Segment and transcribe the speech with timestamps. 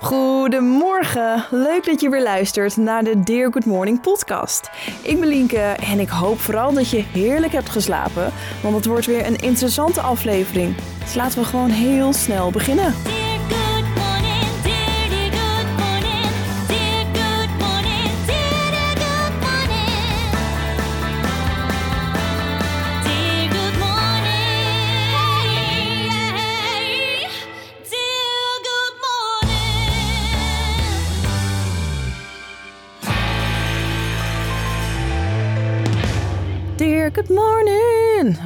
[0.00, 4.70] Goedemorgen, leuk dat je weer luistert naar de Dear Good Morning podcast.
[5.02, 8.32] Ik ben Lienke en ik hoop vooral dat je heerlijk hebt geslapen,
[8.62, 10.76] want het wordt weer een interessante aflevering.
[11.04, 12.94] Dus laten we gewoon heel snel beginnen.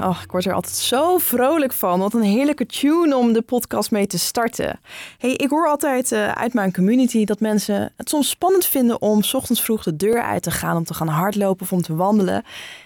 [0.02, 1.98] Oh, ik word er altijd zo vrolijk van.
[2.00, 4.80] Wat een heerlijke tune om de podcast mee te starten.
[5.18, 9.22] Hey, ik hoor altijd eh, uit mijn community dat mensen het soms spannend vinden om
[9.32, 12.45] ochtends vroeg de deur uit te gaan om te gaan hardlopen of om te wandelen.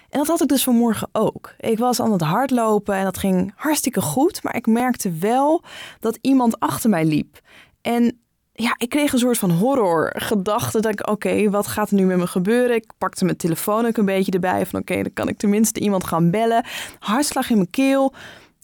[0.09, 1.53] En dat had ik dus vanmorgen ook.
[1.59, 5.63] Ik was aan het hardlopen en dat ging hartstikke goed, maar ik merkte wel
[5.99, 7.39] dat iemand achter mij liep.
[7.81, 8.19] En
[8.57, 10.79] ja, ik kreeg een soort van horrorgedachte.
[10.79, 12.75] Dat ik, oké, wat gaat er nu met me gebeuren?
[12.75, 14.65] Ik pakte mijn telefoon ook een beetje erbij.
[14.65, 16.65] Van oké, dan kan ik tenminste iemand gaan bellen.
[16.99, 18.13] Hartslag in mijn keel.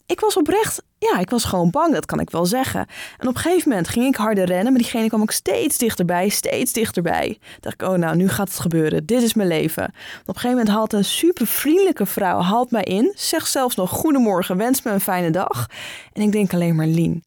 [0.06, 2.86] Ik was oprecht, ja, ik was gewoon bang, dat kan ik wel zeggen.
[3.18, 6.28] En op een gegeven moment ging ik harder rennen, maar diegene kwam ook steeds dichterbij,
[6.28, 7.38] steeds dichterbij.
[7.60, 9.06] Dacht ik, oh nou, nu gaat het gebeuren.
[9.06, 9.84] Dit is mijn leven.
[9.84, 9.92] Op
[10.26, 14.56] een gegeven moment haalt een super vriendelijke vrouw haalt mij in, zegt zelfs nog goedemorgen,
[14.56, 15.66] wens me een fijne dag.
[16.12, 17.22] En ik denk alleen maar, Lien,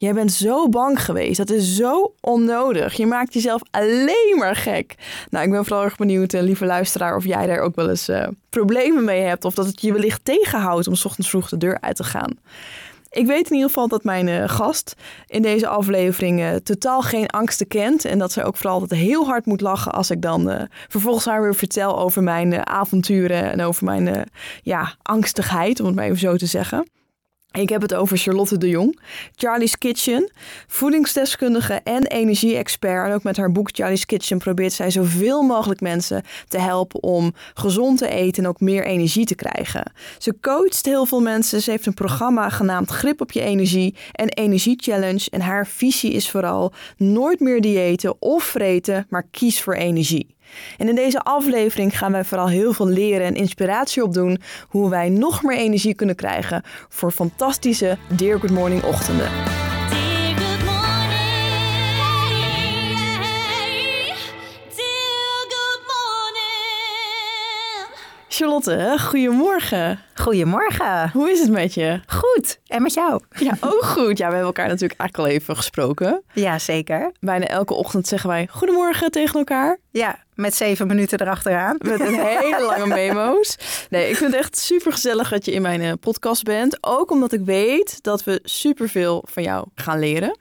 [0.00, 1.36] Jij bent zo bang geweest.
[1.36, 2.94] Dat is zo onnodig.
[2.94, 4.94] Je maakt jezelf alleen maar gek.
[5.30, 8.08] Nou, ik ben vooral erg benieuwd, eh, lieve luisteraar, of jij daar ook wel eens
[8.08, 9.44] eh, problemen mee hebt.
[9.44, 12.38] Of dat het je wellicht tegenhoudt om 's ochtends vroeg de deur uit te gaan.
[13.10, 14.94] Ik weet in ieder geval dat mijn eh, gast
[15.26, 18.04] in deze aflevering totaal geen angsten kent.
[18.04, 21.42] En dat zij ook vooral altijd heel hard moet lachen als ik dan vervolgens haar
[21.42, 24.28] weer vertel over mijn avonturen en over mijn
[24.62, 26.86] ja, angstigheid, om het maar even zo te zeggen.
[27.52, 28.98] Ik heb het over Charlotte de Jong,
[29.36, 30.30] Charlie's Kitchen,
[30.66, 33.06] voedingsdeskundige en energie-expert.
[33.06, 37.34] En ook met haar boek Charlie's Kitchen probeert zij zoveel mogelijk mensen te helpen om
[37.54, 39.92] gezond te eten en ook meer energie te krijgen.
[40.18, 41.62] Ze coacht heel veel mensen.
[41.62, 45.30] Ze heeft een programma genaamd Grip op je energie en Energie Challenge.
[45.30, 50.36] En haar visie is vooral nooit meer diëten of vreten, maar kies voor energie.
[50.76, 55.08] En in deze aflevering gaan wij vooral heel veel leren en inspiratie opdoen hoe wij
[55.08, 59.30] nog meer energie kunnen krijgen voor fantastische Dear Good Morning ochtenden.
[59.90, 61.18] Dear good morning,
[64.76, 66.66] dear good morning.
[68.28, 70.00] Charlotte, goedemorgen.
[70.14, 71.10] Goedemorgen.
[71.12, 72.00] Hoe is het met je?
[72.06, 72.60] Goed.
[72.66, 73.22] En met jou?
[73.38, 74.18] Ja, ook goed.
[74.18, 76.22] Ja, we hebben elkaar natuurlijk eigenlijk al even gesproken.
[76.32, 77.12] Ja, zeker.
[77.20, 79.78] Bijna elke ochtend zeggen wij goedemorgen tegen elkaar.
[79.90, 81.76] Ja, met zeven minuten erachteraan.
[81.90, 83.56] Met een hele lange memo's.
[83.90, 86.78] Nee, ik vind het echt super gezellig dat je in mijn eh, podcast bent.
[86.80, 90.38] Ook omdat ik weet dat we superveel van jou gaan leren.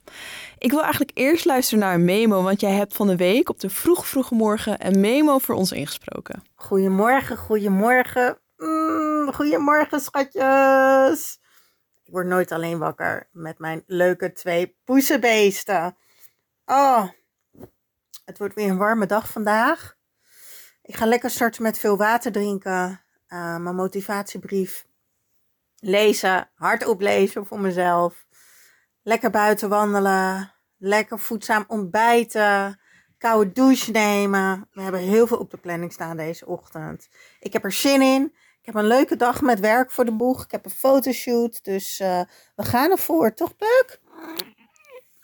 [0.58, 3.60] Ik wil eigenlijk eerst luisteren naar een memo, want jij hebt van de week op
[3.60, 6.44] de vroeg vroege morgen een memo voor ons ingesproken.
[6.56, 8.38] Goedemorgen, goedemorgen.
[8.58, 11.40] Mm, goedemorgen, schatjes.
[12.04, 15.98] Ik word nooit alleen wakker met mijn leuke twee poesenbeesten.
[16.66, 17.08] Oh,
[18.28, 19.96] het wordt weer een warme dag vandaag.
[20.82, 23.02] Ik ga lekker starten met veel water drinken.
[23.28, 24.86] eh, mijn motivatiebrief
[25.80, 28.26] lezen, hardop lezen voor mezelf.
[29.04, 30.54] Lekker buiten wandelen.
[30.78, 32.80] Lekker voedzaam ontbijten.
[33.18, 34.68] Koude douche nemen.
[34.72, 37.10] We hebben heel veel op de planning staan deze ochtend.
[37.40, 38.24] Ik heb er zin in.
[38.60, 40.44] Ik heb een leuke dag met werk voor de boeg.
[40.44, 41.64] Ik heb een fotoshoot.
[41.64, 42.22] Dus eh,
[42.56, 44.00] we gaan ervoor, toch, Puk?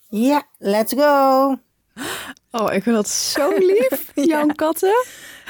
[0.10, 1.56] Ja, let's go.
[2.56, 5.06] Oh, ik vind dat zo lief, jouw katten.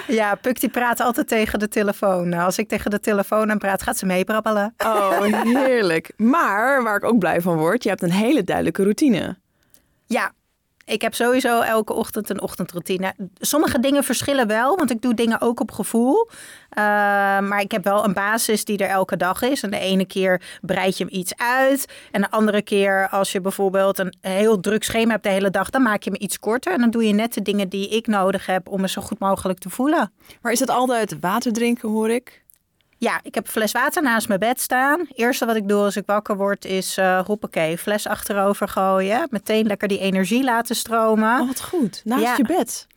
[0.07, 2.29] Ja, Puk die praat altijd tegen de telefoon.
[2.29, 4.73] Nou, als ik tegen de telefoon aan praat, gaat ze meebrabbelen.
[4.77, 6.11] Oh, heerlijk.
[6.17, 9.37] Maar waar ik ook blij van word, je hebt een hele duidelijke routine.
[10.05, 10.31] Ja,
[10.85, 13.13] ik heb sowieso elke ochtend een ochtendroutine.
[13.39, 16.27] Sommige dingen verschillen wel, want ik doe dingen ook op gevoel.
[16.29, 16.83] Uh,
[17.39, 19.63] maar ik heb wel een basis die er elke dag is.
[19.63, 21.85] En de ene keer breid je hem iets uit.
[22.11, 25.69] En de andere keer, als je bijvoorbeeld een heel druk schema hebt de hele dag,
[25.69, 26.73] dan maak je hem iets korter.
[26.73, 29.19] En dan doe je net de dingen die ik nodig heb om me zo goed
[29.19, 30.11] mogelijk te voelen.
[30.41, 32.42] Maar is het altijd water drinken, hoor ik?
[33.03, 34.99] Ja, ik heb een fles water naast mijn bed staan.
[34.99, 39.27] Het eerste wat ik doe als ik wakker word is, uh, hoppakee, fles achterover gooien.
[39.29, 41.39] Meteen lekker die energie laten stromen.
[41.41, 42.01] Oh, wat goed.
[42.05, 42.33] Naast Ja.
[42.37, 42.87] je bed.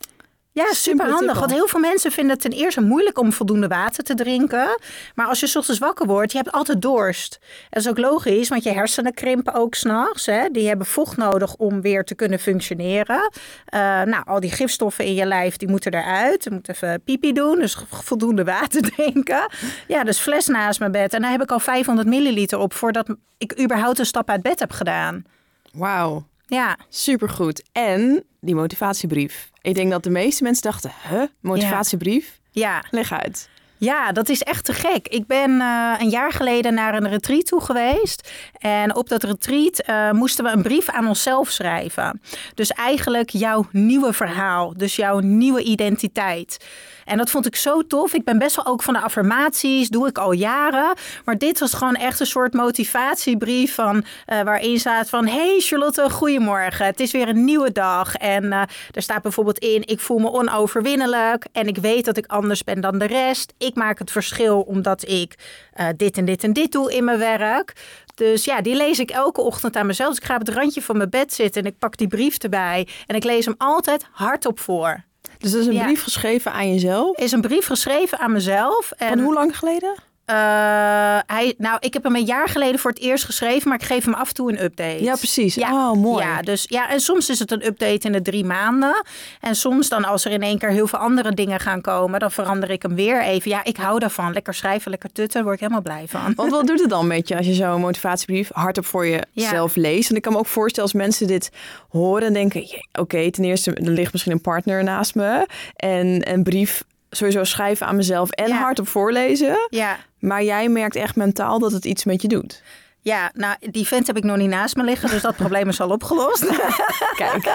[0.56, 1.20] Ja, Simpele super handig.
[1.20, 1.41] tip al.
[1.41, 4.79] Want heel veel mensen vinden het ten eerste moeilijk om voldoende water te drinken.
[5.14, 7.38] Maar als je 's ochtends wakker wordt, je hebt altijd dorst.
[7.70, 10.29] Dat is ook logisch, want je hersenen krimpen ook s'nachts.
[10.53, 13.31] Die hebben vocht nodig om weer te kunnen functioneren.
[13.64, 16.44] Eh, nou, al die gifstoffen in je lijf, die moeten eruit.
[16.44, 17.76] Je moet even pipi doen, dus
[18.08, 19.50] voldoende water drinken.
[19.87, 21.14] Ja, dus fles naast mijn bed.
[21.14, 23.08] En daar heb ik al 500 milliliter op voordat
[23.38, 25.25] ik überhaupt een stap uit bed heb gedaan.
[25.73, 26.26] Wauw.
[26.46, 27.62] Ja, Supergoed.
[27.72, 29.50] En die motivatiebrief.
[29.62, 32.40] Ik denk dat de meeste mensen dachten, huh, motivatiebrief?
[32.50, 32.84] ja.
[32.90, 33.48] Leg uit.
[33.78, 35.08] Ja, dat is echt te gek.
[35.08, 38.31] Ik ben eh, een jaar geleden naar een retreat toe geweest.
[38.58, 42.20] En op dat retreat eh, moesten we een brief aan onszelf schrijven.
[42.54, 44.72] Dus eigenlijk jouw nieuwe verhaal.
[44.76, 46.66] Dus jouw nieuwe identiteit.
[47.06, 48.12] En dat vond ik zo tof.
[48.12, 50.94] Ik ben best wel ook van de affirmaties, doe ik al jaren.
[51.25, 55.26] Maar dit was gewoon echt een soort motivatiebrief van, eh, waarin staat van...
[55.26, 56.87] Hey Charlotte, goedemorgen.
[56.87, 58.14] Het is weer een nieuwe dag.
[58.14, 58.62] En eh,
[58.93, 61.47] er staat bijvoorbeeld in, ik voel me onoverwinnelijk.
[61.53, 63.55] En ik weet dat ik anders ben dan de rest.
[63.58, 65.35] Ik maak het verschil omdat ik
[65.73, 67.73] eh, dit en dit en dit doe in mijn werk.
[68.14, 70.08] Dus ja, die lees ik elke ochtend aan mezelf.
[70.08, 72.37] Dus ik ga op het randje van mijn bed zitten en ik pak die brief
[72.37, 72.88] erbij.
[73.06, 75.05] En ik lees hem altijd hardop voor.
[75.38, 75.84] Dus dat is een Ja.
[75.84, 77.16] brief geschreven aan jezelf.
[77.18, 78.92] Is een brief geschreven aan mezelf.
[78.96, 79.94] En, Van hoe lang geleden?
[80.26, 83.87] Eh, hij, nou, ik heb hem een jaar geleden voor het eerst geschreven, maar ik
[83.87, 85.02] geef hem af en toe een update.
[85.02, 85.55] Ja, precies.
[85.55, 85.90] Ja.
[85.90, 86.25] Oh, mooi.
[86.25, 89.05] Ja, dus, ja, en soms is het een update in de drie maanden.
[89.40, 92.31] En soms dan als er in één keer heel veel andere dingen gaan komen, dan
[92.31, 93.50] verander ik hem weer even.
[93.50, 94.32] Ja, ik hou daarvan.
[94.32, 96.32] Lekker schrijven, lekker tutten, daar word ik helemaal blij van.
[96.34, 100.11] Want wat doet het dan met je als je zo'n motivatiebrief hardop voor jezelf leest?
[100.11, 101.50] En ik kan me ook voorstellen als mensen dit
[101.88, 102.61] horen en denken...
[102.61, 105.46] "Jee, oké, ten eerste, er ligt misschien een partner naast me.
[105.76, 108.56] En een brief sowieso schrijven aan mezelf en Ja.
[108.56, 109.56] hardop voorlezen.
[109.70, 109.97] Ja.
[110.19, 112.62] Maar jij merkt echt mentaal dat het iets met je doet.
[113.06, 115.81] Ja, nou, die vent heb ik nog niet naast me liggen, dus dat probleem is
[115.81, 116.47] al opgelost.
[117.23, 117.44] Kijk.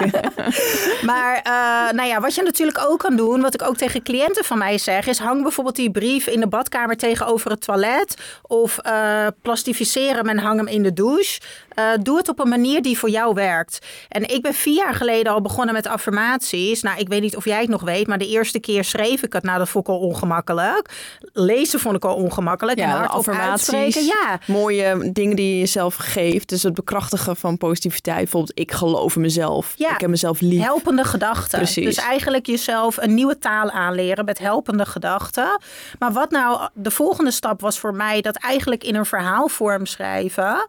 [1.02, 4.44] Maar uh, nou ja, wat je natuurlijk ook kan doen, wat ik ook tegen cliënten
[4.44, 8.16] van mij zeg, is hang bijvoorbeeld die brief in de badkamer tegenover het toilet.
[8.42, 11.40] Of uh, plastificeer hem en hang hem in de douche.
[11.78, 13.86] Uh, doe het op een manier die voor jou werkt.
[14.08, 16.82] En ik ben vier jaar geleden al begonnen met affirmaties.
[16.82, 19.32] Nou, ik weet niet of jij het nog weet, maar de eerste keer schreef ik
[19.32, 19.42] het.
[19.42, 20.88] Nou, dat vond ik al ongemakkelijk.
[21.32, 22.78] Lezen vond ik al ongemakkelijk.
[22.78, 24.38] Ja, en affirmaties, ja.
[24.46, 26.48] mooie dingen die je jezelf geeft.
[26.48, 28.18] Dus het bekrachtigen van positiviteit.
[28.18, 29.74] Bijvoorbeeld, ik geloof in mezelf.
[29.76, 29.94] Ja.
[29.94, 30.62] Ik heb mezelf lief.
[30.62, 31.58] Helpende gedachten.
[31.58, 31.84] Precies.
[31.84, 35.60] Dus eigenlijk jezelf een nieuwe taal aanleren met helpende gedachten.
[35.98, 40.68] Maar wat nou de volgende stap was voor mij, dat eigenlijk in een verhaalvorm schrijven.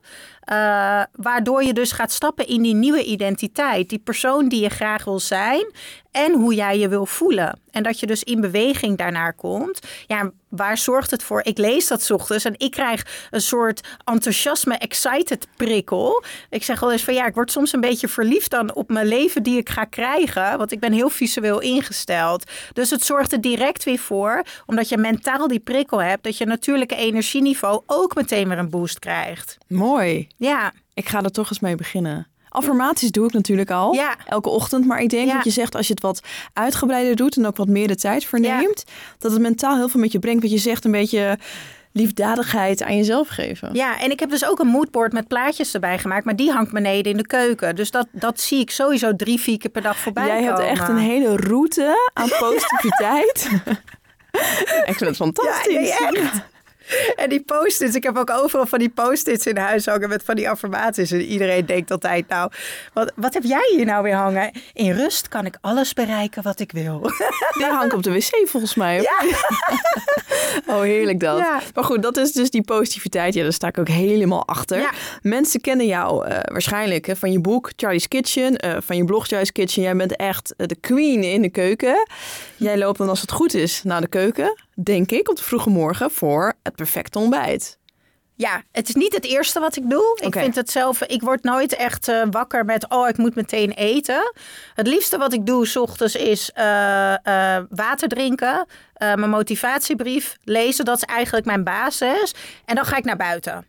[0.51, 3.89] Uh, waardoor je dus gaat stappen in die nieuwe identiteit.
[3.89, 5.65] Die persoon die je graag wil zijn
[6.13, 7.59] en hoe jij je wil voelen.
[7.71, 9.79] En dat je dus in beweging daarnaar komt.
[10.07, 11.41] Ja, waar zorgt het voor?
[11.43, 16.23] Ik lees dat 's ochtends en ik krijg een soort enthousiasme, excited prikkel.
[16.49, 19.07] Ik zeg wel eens van ja, ik word soms een beetje verliefd dan op mijn
[19.07, 20.57] leven die ik ga krijgen.
[20.57, 22.51] Want ik ben heel visueel ingesteld.
[22.73, 26.45] Dus het zorgt er direct weer voor, omdat je mentaal die prikkel hebt, dat je
[26.45, 29.57] natuurlijke energieniveau ook meteen weer een boost krijgt.
[29.67, 30.27] Mooi.
[30.37, 30.73] Ja.
[30.93, 32.27] Ik ga er toch eens mee beginnen.
[32.53, 34.15] Affirmaties doe ik natuurlijk al, ja.
[34.25, 34.85] elke ochtend.
[34.85, 35.35] Maar ik denk ja.
[35.35, 36.21] dat je zegt, als je het wat
[36.53, 37.37] uitgebreider doet...
[37.37, 38.83] en ook wat meer de tijd voor neemt...
[38.85, 38.93] Ja.
[39.19, 40.41] dat het mentaal heel veel met je brengt.
[40.41, 41.37] Wat je zegt, een beetje
[41.91, 43.69] liefdadigheid aan jezelf geven.
[43.73, 46.25] Ja, en ik heb dus ook een moodboard met plaatjes erbij gemaakt.
[46.25, 47.75] Maar die hangt beneden in de keuken.
[47.75, 50.55] Dus dat, dat zie ik sowieso drie, vier keer per dag voorbij Jij komen.
[50.55, 53.49] hebt echt een hele route aan positiviteit.
[54.85, 55.97] ik vind het fantastisch.
[55.99, 56.51] Ja, nee, echt.
[57.15, 60.35] En die post-its, ik heb ook overal van die post-its in huis hangen met van
[60.35, 61.11] die affirmaties.
[61.11, 62.51] En iedereen denkt altijd, nou,
[62.93, 64.51] wat, wat heb jij hier nou weer hangen?
[64.73, 67.01] In rust kan ik alles bereiken wat ik wil.
[67.57, 69.01] Die hangt op de wc volgens mij.
[69.01, 69.37] Ja.
[70.75, 71.37] oh, heerlijk dat.
[71.37, 71.61] Ja.
[71.73, 73.33] Maar goed, dat is dus die positiviteit.
[73.33, 74.77] Ja, daar sta ik ook helemaal achter.
[74.77, 74.91] Ja.
[75.21, 79.27] Mensen kennen jou uh, waarschijnlijk hè, van je boek Charlie's Kitchen, uh, van je blog
[79.27, 79.83] Charlie's Kitchen.
[79.83, 82.07] Jij bent echt uh, de queen in de keuken.
[82.55, 85.69] Jij loopt dan als het goed is naar de keuken denk ik, op de vroege
[85.69, 87.81] morgen voor het perfecte ontbijt.
[88.35, 90.19] Ja, het is niet het eerste wat ik doe.
[90.21, 93.71] Ik vind het zelf, ik word nooit echt uh, wakker met, oh, ik moet meteen
[93.71, 94.33] eten.
[94.73, 96.63] Het liefste wat ik doe s ochtends is uh,
[97.23, 100.85] uh, water drinken, mijn motivatiebrief lezen.
[100.85, 102.33] Dat is eigenlijk mijn basis.
[102.65, 103.65] En dan ga ik naar buiten.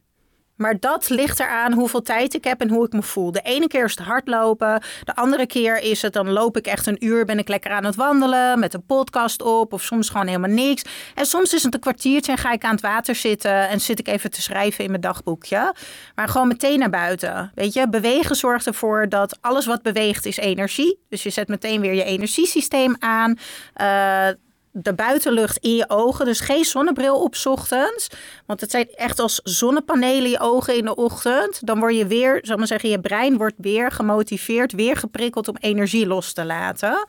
[0.56, 3.32] Maar dat ligt eraan hoeveel tijd ik heb en hoe ik me voel.
[3.32, 4.82] De ene keer is het hardlopen.
[5.04, 7.84] De andere keer is het, dan loop ik echt een uur, ben ik lekker aan
[7.84, 9.72] het wandelen met een podcast op.
[9.72, 10.82] Of soms gewoon helemaal niks.
[11.14, 13.98] En soms is het een kwartiertje en ga ik aan het water zitten en zit
[13.98, 15.74] ik even te schrijven in mijn dagboekje.
[16.14, 17.52] Maar gewoon meteen naar buiten.
[17.54, 20.98] Weet je, bewegen zorgt ervoor dat alles wat beweegt is energie.
[21.08, 23.38] Dus je zet meteen weer je energiesysteem aan.
[23.80, 24.28] Uh,
[24.76, 26.24] de buitenlucht in je ogen.
[26.24, 28.08] Dus geen zonnebril op ochtends.
[28.46, 31.66] Want het zijn echt als zonnepanelen je ogen in de ochtend.
[31.66, 35.56] Dan word je weer, zal maar zeggen, je brein wordt weer gemotiveerd, weer geprikkeld om
[35.60, 37.06] energie los te laten.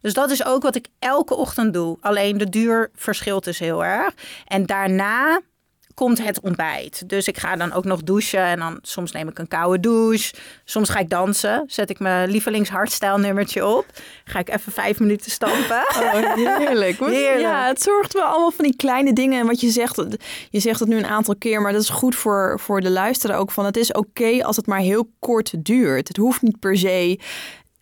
[0.00, 1.96] Dus dat is ook wat ik elke ochtend doe.
[2.00, 4.14] Alleen de duur verschilt dus heel erg.
[4.46, 5.40] En daarna
[5.94, 7.08] komt het ontbijt.
[7.08, 10.34] Dus ik ga dan ook nog douchen en dan soms neem ik een koude douche.
[10.64, 13.86] Soms ga ik dansen, zet ik mijn lievelingshardstyle nummertje op.
[14.24, 15.80] Ga ik even vijf minuten stampen.
[16.02, 16.98] Oh, heerlijk.
[16.98, 17.40] Heerlijk.
[17.40, 19.40] Ja, het zorgt wel allemaal van die kleine dingen.
[19.40, 20.04] En wat je zegt,
[20.50, 23.38] je zegt het nu een aantal keer, maar dat is goed voor, voor de luisteraar
[23.38, 23.50] ook.
[23.50, 26.08] Van het is oké als het maar heel kort duurt.
[26.08, 27.18] Het hoeft niet per se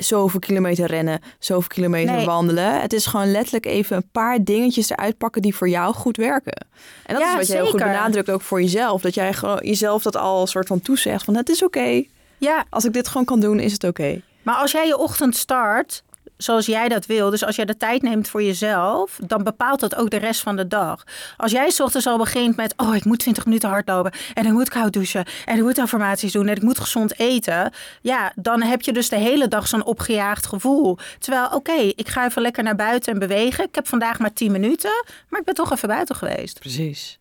[0.05, 2.27] zoveel kilometer rennen, zoveel kilometer Nee.
[2.27, 2.81] wandelen.
[2.81, 6.67] Het is gewoon letterlijk even een paar dingetjes eruit pakken die voor jou goed werken.
[7.07, 9.01] En dat Ja, is wat je heel goed benadrukt ook voor jezelf.
[9.03, 12.03] Dat jij gewoon jezelf dat al een soort van toezegt van het is oké.
[12.39, 14.21] Ja, Als ik dit gewoon kan doen, is het oké.
[14.43, 16.03] maar als jij je ochtend start
[16.43, 19.95] zoals jij dat wil, dus als jij de tijd neemt voor jezelf, dan bepaalt dat
[19.95, 21.05] ook de rest van de dag.
[21.37, 24.53] Als jij 's ochtends al begint met, oh, ik moet 20 minuten hardlopen en ik
[24.53, 28.63] moet koud douchen en ik moet affirmaties doen en ik moet gezond eten, ja, dan
[28.63, 30.99] heb je dus de hele dag zo'n opgejaagd gevoel.
[31.19, 33.65] Terwijl, oké, ik ga even lekker naar buiten en bewegen.
[33.65, 36.59] Ik heb vandaag maar 10 minuten, maar ik ben toch even buiten geweest.
[36.59, 37.19] Precies.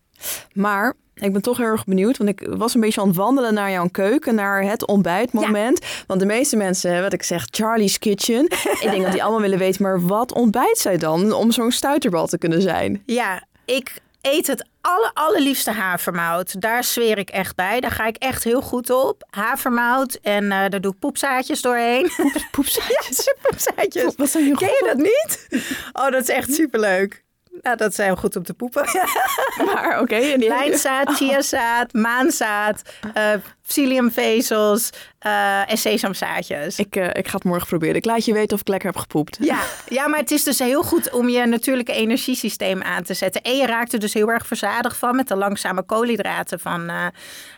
[0.52, 3.54] Maar ik ben toch heel erg benieuwd, want ik was een beetje aan het wandelen
[3.54, 5.80] naar jouw keuken, naar het ontbijtmoment.
[6.06, 8.44] Want de meeste mensen, wat ik zeg, Charlie's Kitchen.
[8.80, 12.26] ik denk dat die allemaal willen weten, maar wat ontbijt zij dan om zo'n stuiterbal
[12.26, 13.02] te kunnen zijn?
[13.06, 16.60] Ja, ik eet het aller, allerliefste havermout.
[16.60, 17.80] Daar zweer ik echt bij.
[17.80, 19.26] Daar ga ik echt heel goed op.
[19.30, 22.10] Havermout en eh, daar doe ik poepzaadjes doorheen.
[22.50, 23.34] Poepzaadjes.
[23.50, 24.14] poepzaadjes.
[24.16, 25.48] Wat zijn je Ken je dat niet?
[25.92, 27.24] Oh, dat is echt superleuk.
[27.62, 28.84] Nou, dat zijn goed om te poepen.
[29.66, 30.18] Maar oké.
[30.20, 32.82] die- Lijnzaad, chiazaad, maanzaad,
[33.14, 33.32] eh
[33.70, 36.78] psylliumvezels eh, en sesamzaadjes.
[36.78, 37.94] Ik, eh, ik ga het morgen proberen.
[37.94, 39.38] Ik laat je weten of ik lekker heb gepoept.
[39.40, 43.42] Ja, ja, maar het is dus heel goed om je natuurlijke energiesysteem aan te zetten.
[43.42, 47.06] En je raakt er dus heel erg verzadigd van met de langzame koolhydraten van eh,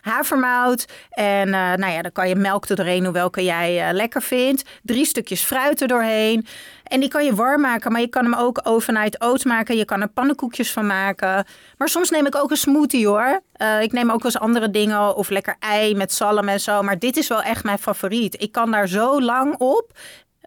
[0.00, 0.85] havermout.
[1.11, 4.62] En nou ja, dan kan je melk er doorheen doen welke jij lekker vindt.
[4.83, 6.47] Drie stukjes fruit er doorheen.
[6.83, 9.76] En die kan je warm maken, maar je kan hem ook overnight oat maken.
[9.76, 11.47] Je kan er pannenkoekjes van maken.
[11.78, 13.40] Maar soms neem ik ook een smoothie hoor.
[13.62, 16.83] Eh, ik neem ook wel eens andere dingen of lekker ei met zalm en zo.
[16.83, 18.42] Maar dit is wel echt mijn favoriet.
[18.42, 19.99] Ik kan daar zo lang op.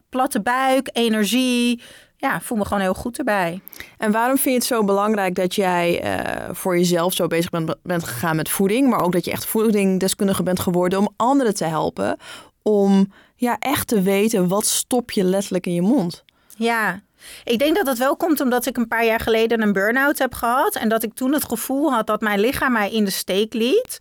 [0.10, 1.82] Platte buik, energie.
[2.18, 3.62] Ja, voel me gewoon heel goed erbij.
[3.98, 7.76] En waarom vind je het zo belangrijk dat jij eh, voor jezelf zo bezig bent,
[7.84, 11.66] bent gegaan met voeding, maar ook dat je echt voedingdeskundige bent geworden om anderen te
[11.66, 12.18] helpen
[12.62, 16.24] om ja, echt te weten wat stop je letterlijk in je mond?
[16.58, 17.02] Ja,
[17.44, 20.34] ik denk dat dat wel komt omdat ik een paar jaar geleden een burn-out heb
[20.34, 20.76] gehad.
[20.76, 24.00] En dat ik toen het gevoel had dat mijn lichaam mij in de steek liet.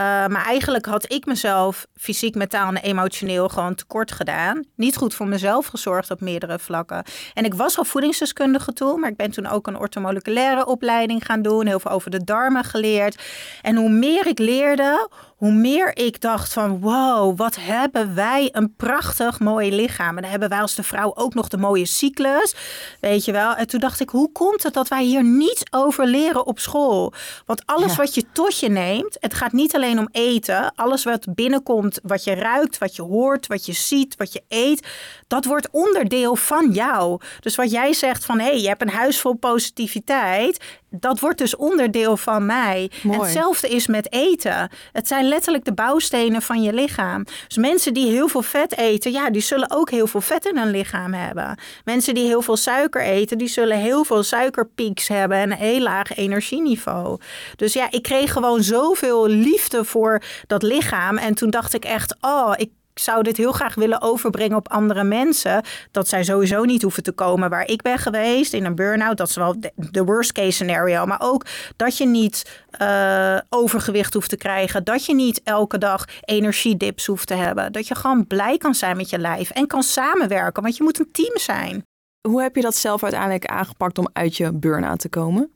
[0.00, 4.64] Eh, maar eigenlijk had ik mezelf fysiek, mentaal en emotioneel gewoon tekort gedaan.
[4.76, 7.04] Niet goed voor mezelf gezorgd op meerdere vlakken.
[7.34, 11.42] En ik was al voedingsdeskundige toen, maar ik ben toen ook een ortomoleculaire opleiding gaan
[11.42, 11.66] doen.
[11.66, 13.22] Heel veel over de darmen geleerd.
[13.62, 15.08] En hoe meer ik leerde,
[15.40, 20.16] hoe meer ik dacht van wow, wat hebben wij een prachtig mooi lichaam.
[20.16, 22.54] En dan hebben wij als de vrouw ook nog de mooie cyclus,
[23.00, 23.54] weet je wel.
[23.54, 27.12] En toen dacht ik, hoe komt het dat wij hier niets over leren op school?
[27.46, 27.96] Want alles Ja.
[27.96, 30.72] wat je tot je neemt, het gaat niet alleen om eten.
[30.74, 34.86] Alles wat binnenkomt, wat je ruikt, wat je hoort, wat je ziet, wat je eet,
[35.26, 37.20] dat wordt onderdeel van jou.
[37.40, 41.38] Dus wat jij zegt van, hé, hey, je hebt een huis vol positiviteit, dat wordt
[41.38, 42.90] dus onderdeel van mij.
[43.08, 44.70] Hetzelfde is met eten.
[44.92, 47.24] Het zijn letterlijk de bouwstenen van je lichaam.
[47.46, 50.58] Dus mensen die heel veel vet eten, ja, die zullen ook heel veel vet in
[50.58, 51.58] hun lichaam hebben.
[51.84, 55.80] Mensen die heel veel suiker eten, die zullen heel veel suikerpieks hebben en een heel
[55.80, 57.20] laag energieniveau.
[57.56, 61.18] Dus ja, ik kreeg gewoon zoveel liefde voor dat lichaam.
[61.18, 62.70] En toen dacht ik echt, oh, ik
[63.00, 65.62] zou dit heel graag willen overbrengen op andere mensen.
[65.90, 69.16] Dat zij sowieso niet hoeven te komen waar ik ben geweest in een burn-out.
[69.16, 71.06] Dat is wel de- worst case scenario.
[71.06, 74.84] Maar ook dat je niet eh, overgewicht hoeft te krijgen.
[74.84, 77.72] Dat je niet elke dag energiedips hoeft te hebben.
[77.72, 80.62] Dat je gewoon blij kan zijn met je lijf en kan samenwerken.
[80.62, 81.84] Want je moet een team zijn.
[82.28, 85.50] Hoe heb je dat zelf uiteindelijk aangepakt om uit je burn-out te komen?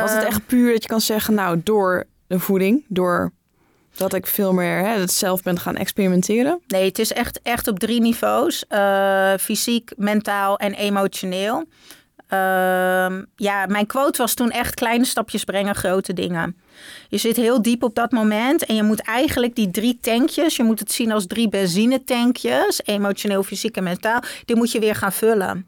[0.00, 3.32] Was het Eh, echt puur dat je kan zeggen, nou, door de voeding, door
[3.98, 6.60] dat ik veel meer hè, het zelf ben gaan experimenteren?
[6.66, 8.64] Nee, het is echt, echt op drie niveaus.
[8.68, 11.64] Eh, fysiek, mentaal en emotioneel.
[12.28, 16.56] Ehm, ja, mijn quote was toen echt kleine stapjes brengen, grote dingen.
[17.08, 20.62] Je zit heel diep op dat moment en je moet eigenlijk die drie tankjes, je
[20.62, 25.12] moet het zien als drie benzinetankjes, emotioneel, fysiek en mentaal, die moet je weer gaan
[25.12, 25.66] vullen.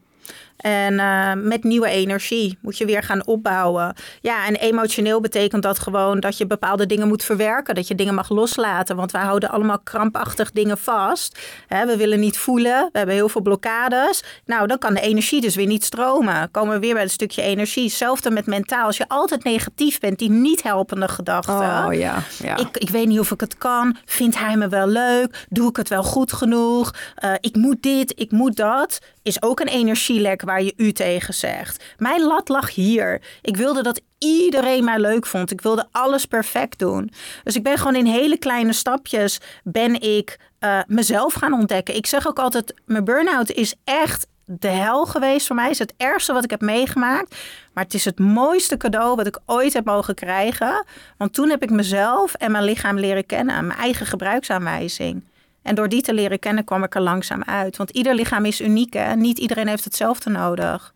[0.61, 3.95] En eh, met nieuwe energie moet je weer gaan opbouwen.
[4.21, 7.75] Ja, en emotioneel betekent dat gewoon dat je bepaalde dingen moet verwerken.
[7.75, 8.97] Dat je dingen mag loslaten.
[8.97, 11.39] Want wij houden allemaal krampachtig dingen vast.
[11.67, 12.89] Hè, we willen niet voelen.
[12.93, 14.23] We hebben heel veel blokkades.
[14.45, 16.51] Nou, dan kan de energie dus weer niet stromen.
[16.51, 17.85] Komen we weer bij het stukje energie.
[17.85, 18.87] Hetzelfde met mentaal.
[18.87, 21.87] Als je altijd negatief bent, die niet helpende gedachten.
[21.87, 22.57] Oh ja, ja.
[22.57, 23.97] Ik, ik weet niet of ik het kan.
[24.05, 25.47] Vindt hij me wel leuk?
[25.49, 26.95] Doe ik het wel goed genoeg?
[27.15, 28.99] Eh, ik moet dit, ik moet dat.
[29.23, 31.85] Is ook een energielek waar je u tegen zegt.
[31.99, 33.23] Mijn lat lag hier.
[33.43, 35.51] Ik wilde dat iedereen mij leuk vond.
[35.51, 37.13] Ik wilde alles perfect doen.
[37.45, 41.97] Dus ik ben gewoon in hele kleine stapjes ben ik eh, mezelf gaan ontdekken.
[41.97, 45.71] Ik zeg ook altijd, mijn burn-out is echt de hel geweest voor mij.
[45.71, 47.37] Is het ergste wat ik heb meegemaakt.
[47.73, 50.85] Maar het is het mooiste cadeau wat ik ooit heb mogen krijgen.
[51.17, 53.67] Want toen heb ik mezelf en mijn lichaam leren kennen.
[53.67, 55.25] Mijn eigen gebruiksaanwijzing.
[55.63, 57.77] En door die te leren kennen kwam ik er langzaam uit.
[57.77, 59.17] Want ieder lichaam is uniek hè.
[59.17, 60.95] Niet iedereen heeft hetzelfde nodig.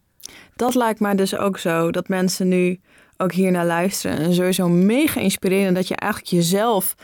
[0.56, 2.80] Dat lijkt mij dus ook zo, dat mensen nu
[3.16, 4.18] ook hier naar luisteren.
[4.18, 6.94] En sowieso mega inspirerend dat je eigenlijk jezelf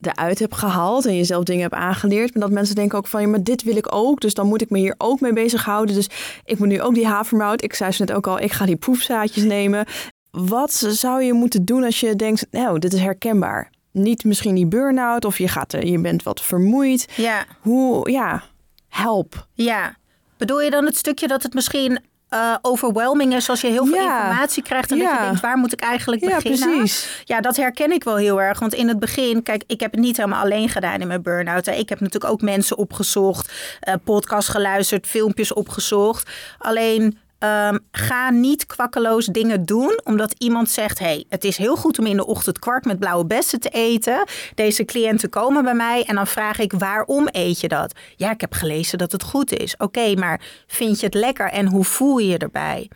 [0.00, 2.34] eruit hebt gehaald en jezelf dingen hebt aangeleerd.
[2.34, 4.62] Maar dat mensen denken ook van, ja, maar dit wil ik ook, dus dan moet
[4.62, 5.94] ik me hier ook mee bezighouden.
[5.94, 6.08] Dus
[6.44, 7.62] ik moet nu ook die havermout.
[7.62, 9.86] Ik zei ze net ook al, ik ga die proefzaadjes nemen.
[10.30, 13.70] Wat zou je moeten doen als je denkt, nou, dit is herkenbaar?
[13.96, 17.08] Niet misschien die burn-out of je, gaat, er- je bent wat vermoeid.
[17.16, 17.44] Ja.
[17.60, 18.42] Hoe, ja,
[18.88, 19.46] help.
[19.54, 19.96] Ja.
[20.36, 21.98] Bedoel je dan het stukje dat het misschien
[22.28, 24.18] eh, overwhelming is als je heel veel Ja.
[24.22, 25.24] informatie krijgt en dat je Ja.
[25.24, 26.76] denkt, waar moet ik eigenlijk Ja, beginnen?
[26.76, 27.22] precies.
[27.24, 28.58] Ja, dat herken ik wel heel erg.
[28.58, 31.66] Want in het begin, kijk, ik heb het niet helemaal alleen gedaan in mijn burn-out.
[31.66, 31.72] hè.
[31.72, 36.30] Ik heb natuurlijk ook mensen opgezocht, eh podcast geluisterd, filmpjes opgezocht.
[36.58, 41.98] Alleen ehm, ga niet kwakkeloos dingen doen omdat iemand zegt: hey, het is heel goed
[41.98, 44.24] om in de ochtend kwart met blauwe bessen te eten.
[44.54, 47.94] Deze cliënten komen bij mij en dan vraag ik: waarom eet je dat?
[48.16, 49.74] Ja, ik heb gelezen dat het goed is.
[49.78, 52.90] Oké, maar vind je het lekker en hoe voel je je erbij?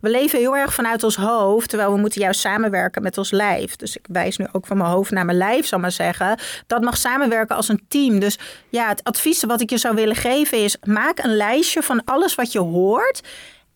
[0.00, 3.76] We leven heel erg vanuit ons hoofd, terwijl we moeten juist samenwerken met ons lijf.
[3.76, 6.38] Dus ik wijs nu ook van mijn hoofd naar mijn lijf, zal maar zeggen.
[6.66, 8.18] Dat mag samenwerken als een team.
[8.18, 12.04] Dus ja, het advies wat ik je zou willen geven is: maak een lijstje van
[12.04, 13.20] alles wat je hoort.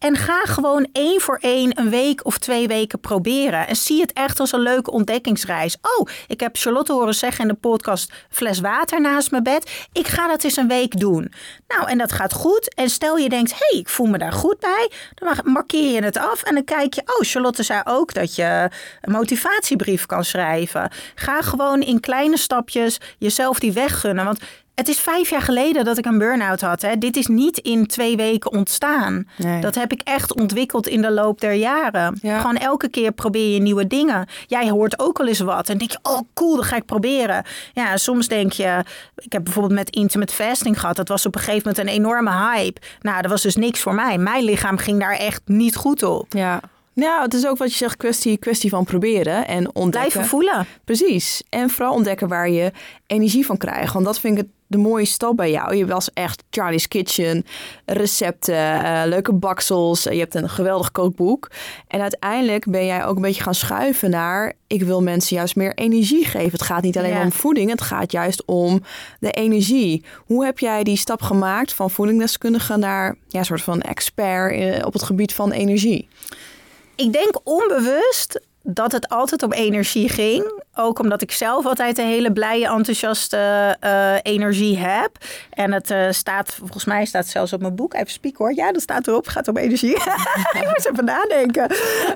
[0.03, 3.67] En ga gewoon één voor één een week of twee weken proberen.
[3.67, 5.77] En zie het echt als een leuke ontdekkingsreis.
[5.83, 9.89] Oh, ik heb Charlotte horen zeggen in de podcast: fles water naast mijn bed.
[9.93, 11.33] Ik ga dat eens een week doen.
[11.69, 12.75] Nou, en dat gaat goed.
[12.75, 14.91] En stel je denkt: hey, ik voel me daar goed bij.
[15.15, 16.43] Dan markeer je het af.
[16.43, 20.91] En dan kijk je: oh, Charlotte zei ook dat je een motivatiebrief kan schrijven.
[21.15, 24.25] Ga gewoon in kleine stapjes jezelf die weg gunnen.
[24.25, 24.41] Want
[24.83, 26.83] het is vijf jaar geleden dat ik een burn-out had.
[26.83, 26.99] Hè.
[26.99, 29.29] Dit is niet in twee weken ontstaan.
[29.37, 29.61] Nee.
[29.61, 32.19] Dat heb ik echt ontwikkeld in de loop der jaren.
[32.23, 32.41] Ja.
[32.41, 34.27] Gewoon elke keer probeer je nieuwe dingen.
[34.47, 37.45] Jij hoort ook al eens wat en denk je, oh cool, dat ga ik proberen.
[37.73, 38.85] Ja, soms denk je,
[39.17, 40.97] ik heb bijvoorbeeld met intermittent fasting gehad.
[40.97, 42.81] Dat was op een gegeven moment een enorme hype.
[43.01, 44.19] Nou, dat was dus niks voor mij.
[44.19, 46.27] Mijn lichaam ging daar echt niet goed op.
[46.29, 46.61] Ja.
[46.95, 49.91] Nou, het is ook wat je zegt, kwestie, kwestie van proberen en ontdekken.
[50.11, 50.67] Blijven voelen.
[50.85, 51.43] Precies.
[51.49, 52.73] En vooral ontdekken waar je
[53.07, 53.93] energie van krijgt.
[53.93, 55.77] Want dat vind ik het de mooie stap bij jou.
[55.77, 57.47] Je was echt Charlie's Kitchen,
[57.87, 60.03] recepten, eh, leuke baksels.
[60.03, 61.51] Je hebt een geweldig kookboek.
[61.89, 64.53] En uiteindelijk ben jij ook een beetje gaan schuiven naar...
[64.67, 66.51] ik wil mensen juist meer energie geven.
[66.53, 67.23] Het gaat niet alleen Ja.
[67.23, 68.83] om voeding, het gaat juist om
[69.21, 70.05] de energie.
[70.27, 73.17] Hoe heb jij die stap gemaakt van voedingsdeskundige naar...
[73.29, 76.09] ja, een soort van expert eh, op het gebied van energie?
[76.97, 80.63] Ik denk onbewust dat het altijd om energie ging.
[80.75, 85.11] Ook omdat ik zelf altijd een hele blije, enthousiaste eh, energie heb.
[85.51, 87.95] En het eh, staat, volgens mij staat zelfs op mijn boek.
[87.95, 88.55] Even spieken hoor.
[88.55, 89.27] Ja, dat staat erop.
[89.27, 89.95] Gaat om energie.
[90.61, 91.69] ik moest even nadenken.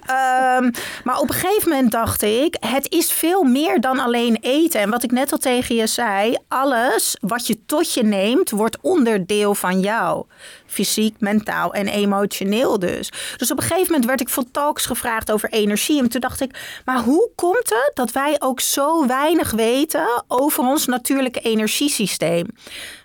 [0.06, 0.70] Ehm,
[1.04, 4.80] maar op een gegeven moment dacht ik, het is veel meer dan alleen eten.
[4.80, 8.78] En wat ik net al tegen je zei, alles wat je tot je neemt, wordt
[8.80, 10.24] onderdeel van jou.
[10.66, 13.12] Fysiek, mentaal en emotioneel dus.
[13.36, 15.98] Dus op een gegeven moment werd ik voor talks gevraagd over energie.
[15.98, 20.64] En toen dacht ik, maar hoe komt het dat wij ook zo weinig weten over
[20.64, 22.46] ons natuurlijke energiesysteem?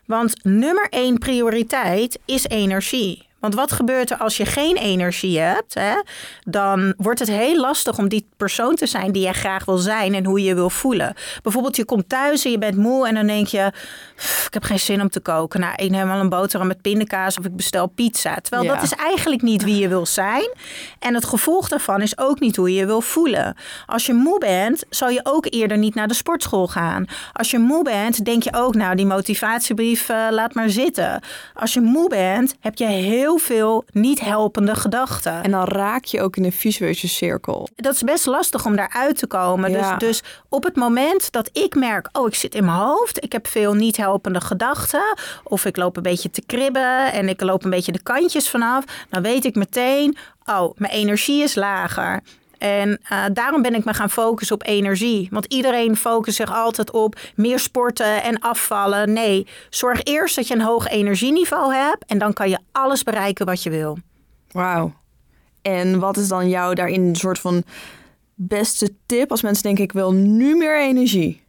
[0.06, 3.30] Want nummer één prioriteit is energie.
[3.41, 5.73] Want wat gebeurt er als je geen energie hebt?
[5.73, 5.93] Hè?
[6.43, 10.13] Dan wordt het heel lastig om die persoon te zijn die je graag wil zijn
[10.13, 11.13] en hoe je je wil voelen.
[11.43, 13.71] Bijvoorbeeld, je komt thuis en je bent moe en dan denk je:
[14.15, 15.60] "Pff, ik heb geen zin om te koken.
[15.60, 18.36] Nou, ik neem wel een boterham met pindakaas of ik bestel pizza.
[18.36, 18.73] Terwijl Ja.
[18.73, 20.49] dat is eigenlijk niet wie je wil zijn.
[20.99, 23.56] En het gevolg daarvan is ook niet hoe je je wil voelen.
[23.86, 27.06] Als je moe bent, zal je ook eerder niet naar de sportschool gaan.
[27.34, 31.21] Als je moe bent, denk je ook, nou, die motivatiebrief eh, laat maar zitten.
[31.54, 35.43] Als je moe bent, heb je heel veel niet helpende gedachten.
[35.43, 37.67] En dan raak je ook in een visueuze cirkel.
[37.75, 39.71] dat is best lastig om daaruit te komen.
[39.71, 39.97] Ja.
[39.97, 43.31] Dus, dus op het moment dat ik merk, oh, ik zit in mijn hoofd, ik
[43.31, 47.63] heb veel niet helpende gedachten, of ik loop een beetje te kribben en ik loop
[47.63, 52.21] een beetje de kantjes vanaf, dan weet ik meteen, oh, mijn energie is lager.
[52.62, 55.28] En eh, daarom ben ik me gaan focussen op energie.
[55.32, 59.13] Want iedereen focust zich altijd op meer sporten en afvallen.
[59.13, 62.06] Nee, zorg eerst dat je een hoog energieniveau hebt.
[62.06, 63.97] En dan kan je alles bereiken wat je wil.
[64.52, 64.93] Wauw.
[65.62, 67.63] En wat is dan jou daarin een soort van
[68.36, 71.43] beste tip als mensen denken ik wil nu meer energie?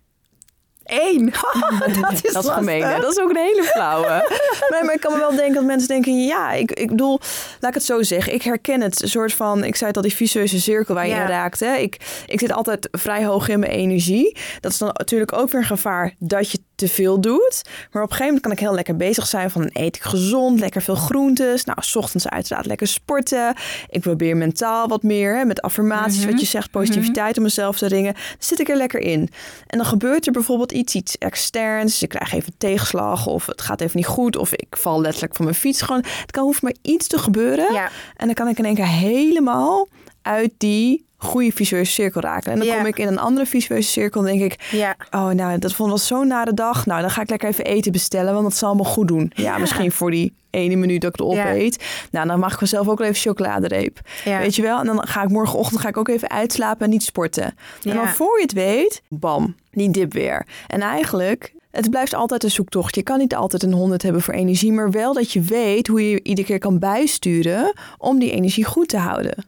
[0.84, 1.32] Eén.
[2.00, 2.82] dat is, dat is gemeen.
[2.84, 3.00] hè?
[3.00, 4.08] Dat is ook een hele flauwe.
[4.70, 6.24] nee, maar ik kan me wel denken dat mensen denken...
[6.24, 7.20] ja, ik, ik bedoel,
[7.60, 8.34] laat ik het zo zeggen.
[8.34, 9.02] Ik herken het.
[9.02, 11.22] Een soort van, ik zei het al, die vicieuze cirkel waar je Ja.
[11.22, 11.60] in raakt.
[11.60, 11.74] Hè?
[11.76, 14.36] Ik, ik zit altijd vrij hoog in mijn energie.
[14.60, 17.62] Dat is dan natuurlijk ook weer een gevaar dat je te veel doet.
[17.90, 19.50] Maar op een gegeven moment kan ik heel lekker bezig zijn...
[19.50, 21.64] van eet ik gezond, lekker veel groentes.
[21.64, 23.54] Nou, s ochtends uiteraard lekker sporten.
[23.88, 26.70] Ik probeer mentaal wat meer, hè, met affirmaties, wat je zegt...
[26.70, 28.12] positiviteit om mezelf te ringen.
[28.12, 29.28] Dan zit ik er lekker in.
[29.66, 31.92] En dan gebeurt er bijvoorbeeld iets, iets externs.
[31.92, 34.36] Dus ik krijg even tegenslag of het gaat even niet goed.
[34.36, 35.82] Of ik val letterlijk van mijn fiets.
[35.82, 37.72] Gewoon, het kan hoeft maar iets te gebeuren.
[37.72, 37.90] Ja.
[38.16, 39.88] En dan kan ik in één keer helemaal
[40.22, 42.52] uit die goede visueuze cirkel raken.
[42.52, 42.76] En dan Ja.
[42.76, 44.68] kom ik in een andere visueuze cirkel en denk ik...
[44.70, 44.96] Ja.
[45.11, 46.87] Oh, nou, dat vond ik zo'n nare dag.
[46.87, 49.32] Nou, dan ga ik lekker even eten bestellen, want dat zal me goed doen.
[49.35, 51.50] Ja, misschien voor die ene minuut dat ik het Ja.
[51.50, 51.85] opeet.
[52.11, 54.00] Nou, dan mag ik mezelf ook wel even chocoladereep.
[54.24, 54.38] Ja.
[54.38, 54.78] Weet je wel?
[54.78, 57.54] En dan ga ik morgenochtend ga ik ook even uitslapen en niet sporten.
[57.82, 60.46] En dan voor je het weet, bam, die dip weer.
[60.66, 62.94] En eigenlijk, het blijft altijd een zoektocht.
[62.94, 66.02] Je kan niet altijd een 100 hebben voor energie, maar wel dat je weet hoe
[66.04, 69.44] je je iedere keer kan bijsturen om die energie goed te houden.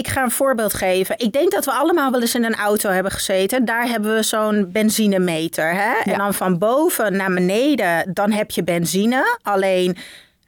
[0.00, 1.18] Ik ga een voorbeeld geven.
[1.18, 3.64] Ik denk dat we allemaal wel eens in een auto hebben gezeten.
[3.64, 5.74] Daar hebben we zo'n benzinemeter.
[5.74, 6.10] Hè?
[6.12, 9.38] En dan van boven naar beneden, dan heb je benzine.
[9.42, 9.96] Alleen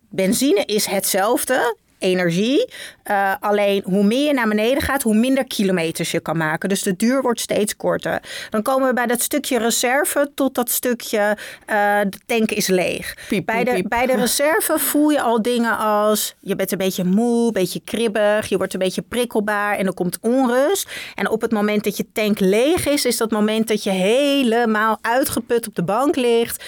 [0.09, 1.77] benzine is hetzelfde.
[2.03, 2.73] Energie.
[3.03, 6.69] Eh, alleen hoe meer je naar beneden gaat, hoe minder kilometers je kan maken.
[6.69, 8.23] Dus de duur wordt steeds korter.
[8.51, 11.37] Dan komen we bij dat stukje reserve tot dat stukje
[11.67, 13.17] eh, de tank is leeg.
[13.29, 13.89] Piep, bij, de, piep.
[13.89, 17.81] bij de reserve voel je al dingen als je bent een beetje moe, een beetje
[17.85, 20.89] kribbig, je wordt een beetje prikkelbaar en er komt onrust.
[21.15, 24.99] En op het moment dat je tank leeg is, is dat moment dat je helemaal
[25.01, 26.65] uitgeput op de bank ligt.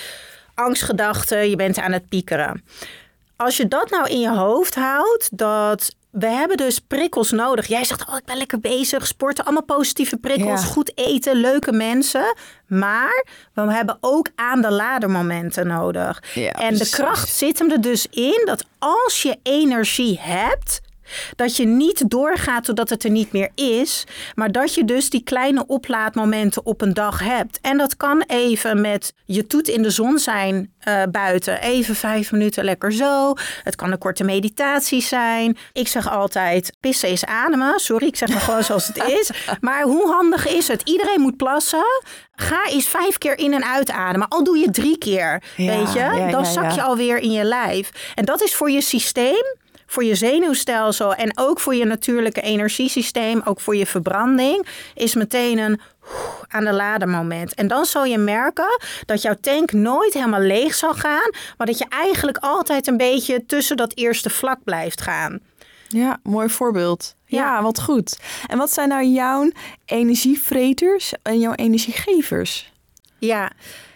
[0.55, 2.63] Angstgedachten, je bent aan het piekeren.
[3.37, 7.67] Als je dat nou in je hoofd houdt, dat we hebben dus prikkels nodig.
[7.67, 10.67] Jij zegt, oh, ik ben lekker bezig, sporten, allemaal positieve prikkels, Ja.
[10.67, 12.35] goed eten, leuke mensen.
[12.67, 16.23] Maar we hebben ook aan de ladermomenten nodig.
[16.35, 20.81] Ja, en de kracht zit hem er dus in dat als je energie hebt,
[21.37, 25.23] dat je niet doorgaat totdat het er niet meer is, maar dat je dus die
[25.23, 27.59] kleine oplaadmomenten op een dag hebt.
[27.63, 32.33] En dat kan even met je toet in de zon zijn eh, buiten, even vijf
[32.33, 33.33] minuten lekker zo.
[33.63, 35.57] Het kan een korte meditatie zijn.
[35.73, 37.79] Ik zeg altijd, pissen is ademen.
[37.81, 39.31] Sorry, ik zeg maar gewoon zoals het is.
[39.61, 40.83] Maar hoe handig is het?
[40.85, 42.03] Iedereen moet plassen.
[42.35, 44.29] Ga eens vijf keer in en uitademen.
[44.29, 45.99] Al doe je drie keer, Ja, weet je.
[45.99, 48.13] ja, dan ja, zak je alweer in je lijf.
[48.15, 49.45] En dat is voor je systeem
[49.95, 55.59] voor je zenuwstelsel en ook voor je natuurlijke energiesysteem, ook voor je verbranding, is meteen
[55.59, 55.81] een
[56.49, 57.55] aan de lader moment.
[57.55, 61.79] En dan zal je merken dat jouw tank nooit helemaal leeg zal gaan, maar dat
[61.79, 65.41] je eigenlijk altijd een beetje tussen dat eerste vlak blijft gaan.
[65.89, 67.15] Ja, mooi voorbeeld.
[67.27, 67.63] Ja, Ja.
[67.63, 68.19] wat goed.
[68.47, 69.51] En wat zijn nou jouw
[69.87, 72.73] energievreters en jouw energiegevers?
[73.19, 73.51] Ja.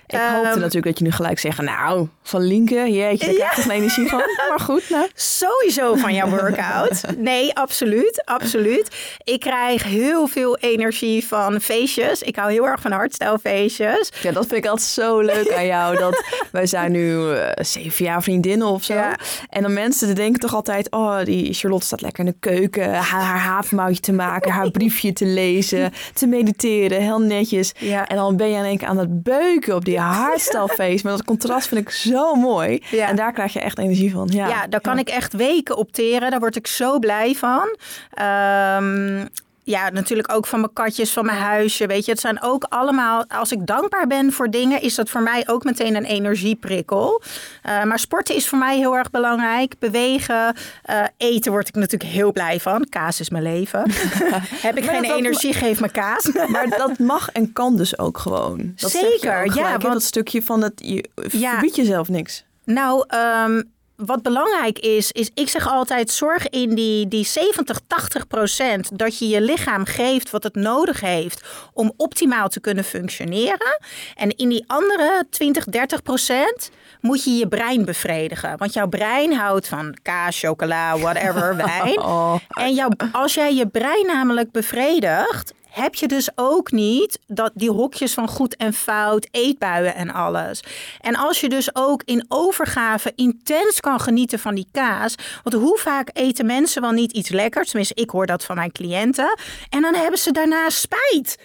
[0.08, 3.56] Ik hoopte Ehm, natuurlijk dat je nu gelijk zegt, nou, van Linken, jeetje, daar krijg
[3.56, 4.22] ik geen energie van.
[4.48, 5.06] Maar goed, nou.
[5.14, 7.02] Sowieso van jouw workout.
[7.16, 8.22] Nee, absoluut.
[8.24, 8.96] Absoluut.
[9.24, 12.22] Ik krijg heel veel energie van feestjes.
[12.22, 14.12] Ik hou heel erg van hardstylefeestjes.
[14.22, 15.96] Ja, dat vind ik altijd zo leuk aan jou.
[15.96, 18.94] Dat wij zijn nu eh, zeven jaar vriendinnen of zo.
[18.94, 19.16] Ja.
[19.48, 20.90] En dan mensen denken toch altijd...
[20.90, 22.92] oh, die Charlotte staat lekker in de keuken...
[22.94, 25.92] haar, haar havermoutje te maken, haar briefje te lezen...
[26.14, 27.72] te mediteren, heel netjes.
[27.78, 28.06] Ja.
[28.08, 31.04] En dan ben je in één keer aan het beuken op die hardstylefeest.
[31.04, 32.82] Maar dat contrast vind ik zo mooi.
[32.90, 33.08] Ja.
[33.08, 34.28] En daar krijg je echt energie van.
[34.32, 36.30] Ja, Ja, daar kan ik echt weken op teren.
[36.30, 37.76] Daar word ik zo blij van.
[38.10, 39.26] Ehm,
[39.68, 41.86] ja, natuurlijk ook van mijn katjes, van mijn huisje.
[41.86, 43.24] Weet je, het zijn ook allemaal.
[43.28, 47.22] Als ik dankbaar ben voor dingen, is dat voor mij ook meteen een energieprikkel.
[47.62, 49.74] Eh, maar sporten is voor mij heel erg belangrijk.
[49.78, 52.86] Bewegen, eh, eten word ik natuurlijk heel blij van.
[52.88, 53.80] Kaas is mijn leven.
[54.66, 56.30] Heb ik Maar geen energie, geef me kaas.
[56.48, 58.72] Maar dat mag en kan dus ook gewoon.
[58.76, 61.50] Dat Zeker, ook ja, gelijk, want- Dat stukje van dat je Ja.
[61.50, 62.44] verbiedt jezelf niks.
[62.64, 63.62] Nou, ehm,
[64.06, 69.18] wat belangrijk is, is ik zeg altijd: zorg in die, die 70, 80 procent dat
[69.18, 73.80] je je lichaam geeft wat het nodig heeft om optimaal te kunnen functioneren.
[74.14, 78.58] En in die andere 20, 30 procent moet je je brein bevredigen.
[78.58, 81.98] Want jouw brein houdt van kaas, chocola, whatever, wijn.
[81.98, 82.34] Oh.
[82.48, 87.70] En jouw, als jij je brein namelijk bevredigt, heb je dus ook niet dat die
[87.70, 90.60] hokjes van goed en fout, eetbuien en alles.
[91.00, 95.14] En als je dus ook in overgave intens kan genieten van die kaas.
[95.42, 97.68] Want hoe vaak eten mensen wel niet iets lekkers?
[97.68, 99.38] Tenminste, ik hoor dat van mijn cliënten.
[99.68, 101.38] En dan hebben ze daarna spijt.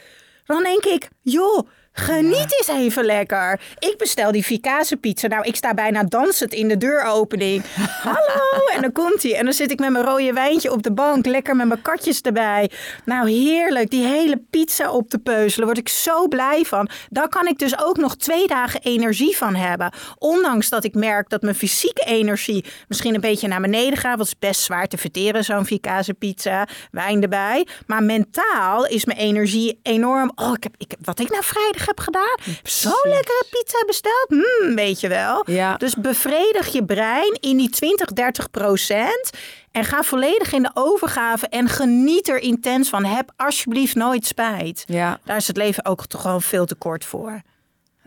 [0.46, 3.60] Dan denk ik, joh, Geniet eens even lekker.
[3.80, 5.28] Ik bestel die Vicase pizza.
[5.28, 7.64] Nou, ik sta bijna dansend in de deuropening.
[8.02, 8.66] Hallo!
[8.74, 9.36] En dan komt hij.
[9.36, 11.26] En dan zit ik met mijn rode wijntje op de bank.
[11.26, 12.72] Lekker met mijn katjes erbij.
[13.06, 13.90] Nou, heerlijk.
[13.90, 15.66] Die hele pizza op te peuzelen.
[15.66, 16.90] Word ik zo blij van.
[17.10, 19.94] Daar kan ik dus ook nog twee dagen energie van hebben.
[20.18, 24.18] Ondanks dat ik merk dat mijn fysieke energie misschien een beetje naar beneden gaat.
[24.18, 26.68] Want het is best zwaar te verteren, zo'n Vicase pizza.
[26.92, 27.68] Wijn erbij.
[27.88, 30.32] Maar mentaal is mijn energie enorm.
[30.36, 32.38] Oh, ik heb, ik wat ik nou vrijdag heb gedaan.
[32.64, 34.26] Zo lekkere pizza besteld.
[34.28, 35.44] Hmm, weet je wel.
[35.46, 35.78] Ja.
[35.78, 39.30] Dus bevredig je brein in die 20, 30 procent.
[39.72, 43.06] En ga volledig in de overgave en geniet er intens van.
[43.06, 44.84] Heb alsjeblieft nooit spijt.
[44.86, 47.42] Ja, Daar is het leven ook toch gewoon veel te kort voor.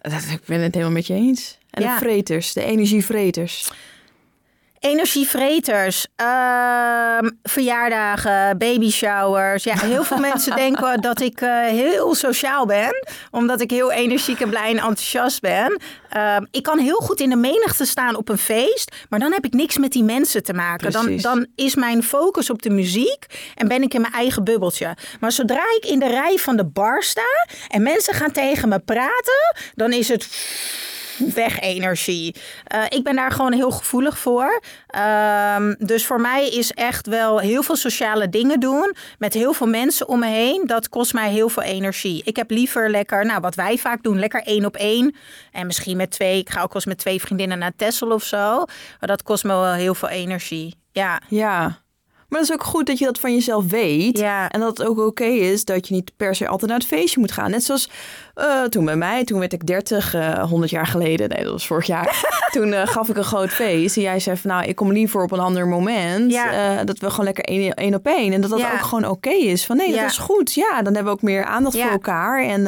[0.02, 1.58] dat, ik ben het helemaal met je eens.
[1.70, 1.92] En Ja.
[1.92, 3.70] de vreters, de energievreters.
[4.86, 9.64] Energievreters, ehm, verjaardagen, baby showers.
[9.64, 14.40] Ja, heel veel mensen denken dat ik eh, heel sociaal ben, omdat ik heel energiek
[14.40, 15.80] en blij en enthousiast ben.
[16.08, 19.44] Ehm, ik kan heel goed in de menigte staan op een feest, maar dan heb
[19.44, 20.92] ik niks met die mensen te maken.
[20.92, 24.96] Dan, dan is mijn focus op de muziek en ben ik in mijn eigen bubbeltje.
[25.20, 28.78] Maar zodra ik in de rij van de bar sta en mensen gaan tegen me
[28.78, 30.24] praten, dan is het
[31.34, 32.34] weg energie.
[32.64, 34.62] Eh, ik ben daar gewoon heel gevoelig voor.
[34.86, 39.66] Ehm, dus voor mij is echt wel heel veel sociale dingen doen met heel veel
[39.66, 40.62] mensen om me heen.
[40.66, 42.22] Dat kost mij heel veel energie.
[42.24, 45.14] Ik heb liever lekker, nou wat wij vaak doen, lekker één op één.
[45.52, 46.38] En misschien met twee.
[46.38, 48.64] Ik ga ook wel eens met twee vriendinnen naar Texel of zo.
[49.00, 50.74] Maar dat kost me wel heel veel energie.
[50.92, 51.20] Ja.
[51.28, 51.84] Ja.
[52.28, 54.18] Maar dat is ook goed dat je dat van jezelf weet.
[54.18, 54.48] Ja.
[54.48, 57.20] En dat het ook oké is dat je niet per se altijd naar het feestje
[57.20, 57.50] moet gaan.
[57.50, 57.90] Net zoals
[58.36, 61.28] eh, toen bij mij, toen werd ik 30, eh 100 jaar geleden.
[61.28, 62.24] Nee, dat was vorig jaar.
[62.52, 63.96] toen eh, gaf ik een groot feest.
[63.96, 66.32] En jij zei van nou, ik kom liever op een ander moment.
[66.32, 66.78] Ja.
[66.78, 68.32] eh, dat we gewoon lekker één, op één.
[68.32, 68.72] En dat dat Ja.
[68.72, 69.66] ook gewoon oké is.
[69.66, 70.54] Van nee, dat is goed.
[70.54, 72.42] Ja, dan hebben we ook meer aandacht voor elkaar.
[72.44, 72.62] En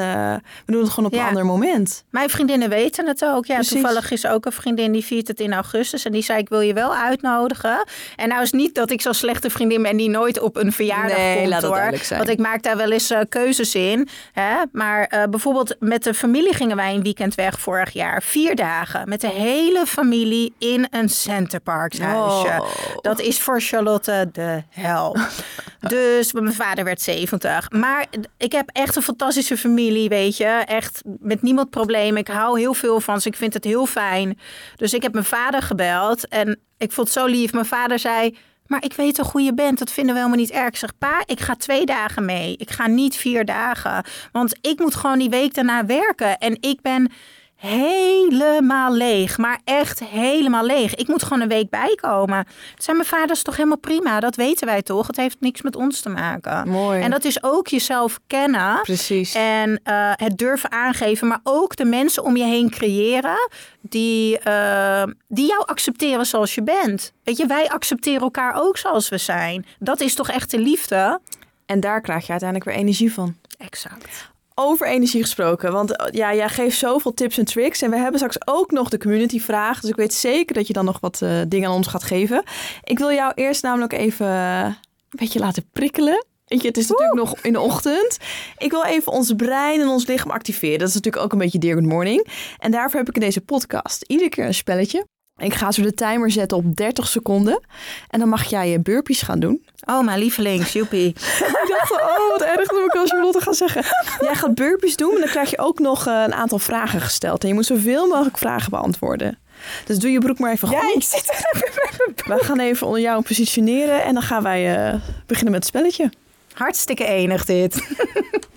[0.66, 2.04] we doen het gewoon op een ander moment.
[2.10, 3.46] Mijn vriendinnen weten het ook.
[3.46, 3.72] Ja, Precies.
[3.72, 6.04] toevallig is ook een vriendin die viert het in augustus.
[6.04, 7.84] En die zei, ik wil je wel uitnodigen.
[8.16, 11.16] En nou is niet dat ik zo'n slechte vriendin ben die nooit op een verjaardag
[11.16, 11.90] Nee, komt laat hoor.
[12.16, 14.08] Want ik maak daar wel eens keuzes in.
[14.32, 14.54] Hè?
[14.72, 15.22] Maar eh,
[15.58, 18.22] bijvoorbeeld met de familie gingen wij een weekend weg vorig jaar.
[18.22, 22.62] Vier dagen met de hele familie in een Centerparkshuisje.
[22.62, 22.96] Oh.
[23.00, 25.16] Dat is voor Charlotte de hel.
[25.80, 27.70] dus mijn vader werd 70.
[27.70, 30.62] Maar ik heb echt een fantastische familie, weet je.
[30.66, 32.20] Echt met niemand problemen.
[32.20, 33.28] Ik hou heel veel van ze.
[33.28, 34.38] Ik vind het heel fijn.
[34.76, 36.28] Dus ik heb mijn vader gebeld.
[36.28, 37.52] En ik vond het zo lief.
[37.52, 38.36] Mijn vader zei...
[38.68, 39.78] Maar ik weet toch hoe je bent.
[39.78, 40.68] Dat vinden we helemaal niet erg.
[40.68, 42.56] Ik zeg, pa, ik ga twee dagen mee.
[42.56, 44.04] Ik ga niet vier dagen.
[44.32, 46.38] Want ik moet gewoon die week daarna werken.
[46.38, 47.12] En ik ben
[47.58, 49.38] helemaal leeg.
[49.38, 50.94] Maar echt helemaal leeg.
[50.94, 52.44] Ik moet gewoon een week bijkomen.
[52.44, 54.20] Toen zei mijn vader, is toch helemaal prima.
[54.20, 55.06] Dat weten wij toch.
[55.06, 56.68] Het heeft niks met ons te maken.
[56.68, 57.00] Mooi.
[57.00, 58.80] En dat is ook jezelf kennen.
[58.82, 59.34] Precies.
[59.34, 63.48] En eh, het durven aangeven, maar ook de mensen om je heen creëren
[63.80, 67.12] die, eh, die jou accepteren zoals je bent.
[67.24, 69.66] Weet je, wij accepteren elkaar ook zoals we zijn.
[69.78, 71.20] Dat is toch echt de liefde?
[71.66, 73.36] En daar krijg je uiteindelijk weer energie van.
[73.58, 74.30] Exact.
[74.60, 77.82] Over energie gesproken, want eh, ja, jij geeft zoveel tips en tricks.
[77.82, 79.80] En we hebben straks ook nog de community vraag.
[79.80, 82.42] Dus ik weet zeker dat je dan nog wat eh, dingen aan ons gaat geven.
[82.84, 84.74] Ik wil jou eerst namelijk even eh, een
[85.18, 86.26] beetje laten prikkelen.
[86.46, 88.18] Weet je, het is natuurlijk nog in de ochtend.
[88.58, 90.78] Ik wil even ons brein en ons lichaam activeren.
[90.78, 92.26] Dat is natuurlijk ook een beetje Dear Good Morning.
[92.58, 95.06] En daarvoor heb ik in deze podcast iedere keer een spelletje.
[95.38, 97.60] Ik ga zo de timer zetten op 30 seconden.
[98.08, 99.66] En dan mag jij je burpees gaan doen.
[99.84, 101.08] Oh, mijn lievelings, joepie.
[101.62, 103.82] Ik dacht, oh wat erg dat ik als Charlotte ga zeggen.
[104.20, 107.42] Jij gaat burpees doen en dan krijg je ook nog eh, een aantal vragen gesteld.
[107.42, 109.38] En je moet zoveel mogelijk vragen beantwoorden.
[109.84, 111.04] Dus doe je broek maar even goed.
[111.04, 115.52] zit er even We gaan even onder jou positioneren en dan gaan wij eh, beginnen
[115.52, 116.12] met het spelletje.
[116.52, 117.82] Hartstikke enig dit.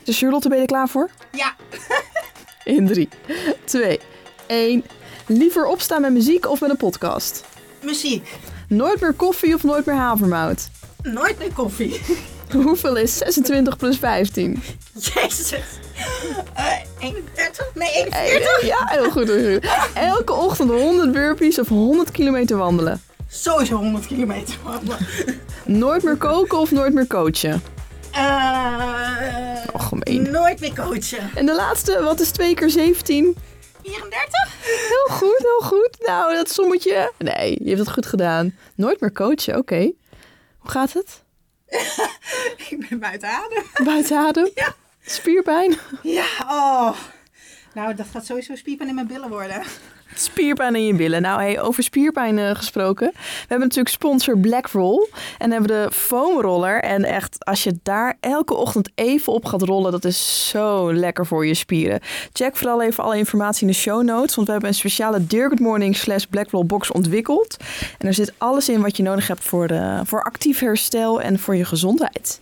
[0.03, 1.09] Dus Charlotte, ben je er klaar voor?
[1.31, 1.55] Ja.
[2.63, 3.09] In drie,
[3.63, 3.99] twee,
[4.47, 4.83] één.
[5.27, 7.43] Liever opstaan met muziek of met een podcast?
[7.83, 8.27] Muziek.
[8.67, 10.69] Nooit meer koffie of nooit meer havermout?
[11.03, 12.01] Nooit meer koffie.
[12.63, 14.63] Hoeveel is 26 plus 15?
[14.93, 15.53] Jezus.
[16.99, 17.65] 31?
[17.73, 18.61] Nee, 41.
[18.65, 19.27] Ja, heel goed.
[19.27, 19.65] heel goed.
[19.93, 23.01] Elke ochtend 100 burpees of 100 kilometer wandelen.
[23.29, 24.55] Sowieso 100 kilometer.
[25.65, 27.61] Nooit meer koken of nooit meer coachen?
[28.11, 28.19] Eh,
[29.73, 30.31] Oh, gemeen.
[30.31, 31.29] nooit meer coachen.
[31.35, 33.35] En de laatste, wat is 2 keer 17?
[33.83, 34.55] 34?
[34.63, 35.97] Heel goed, heel goed.
[35.99, 37.11] Nou, dat sommetje.
[37.17, 38.57] Nee, je hebt het goed gedaan.
[38.75, 39.91] Nooit meer coachen, oké.
[40.57, 41.23] Hoe gaat het?
[42.69, 43.63] Ik ben buiten adem.
[43.83, 44.49] Buiten adem?
[44.55, 44.73] Ja.
[45.05, 45.77] Spierpijn?
[46.01, 46.97] Ja, oh.
[47.73, 49.63] Nou, dat gaat sowieso spierpijn in mijn billen worden.
[50.15, 51.21] Spierpijn in je billen.
[51.21, 53.11] Nou, over spierpijn eh, gesproken.
[53.13, 55.07] We hebben natuurlijk sponsor Blackroll.
[55.37, 56.81] En hebben de foamroller.
[56.81, 61.25] En echt, als je daar elke ochtend even op gaat rollen, dat is zo lekker
[61.25, 61.99] voor je spieren.
[62.33, 64.35] Check vooral even alle informatie in de show notes.
[64.35, 67.57] Want we hebben een speciale Dear Good Morning slash Blackroll box ontwikkeld.
[67.97, 71.39] En er zit alles in wat je nodig hebt voor, de, voor actief herstel en
[71.39, 72.39] voor je gezondheid.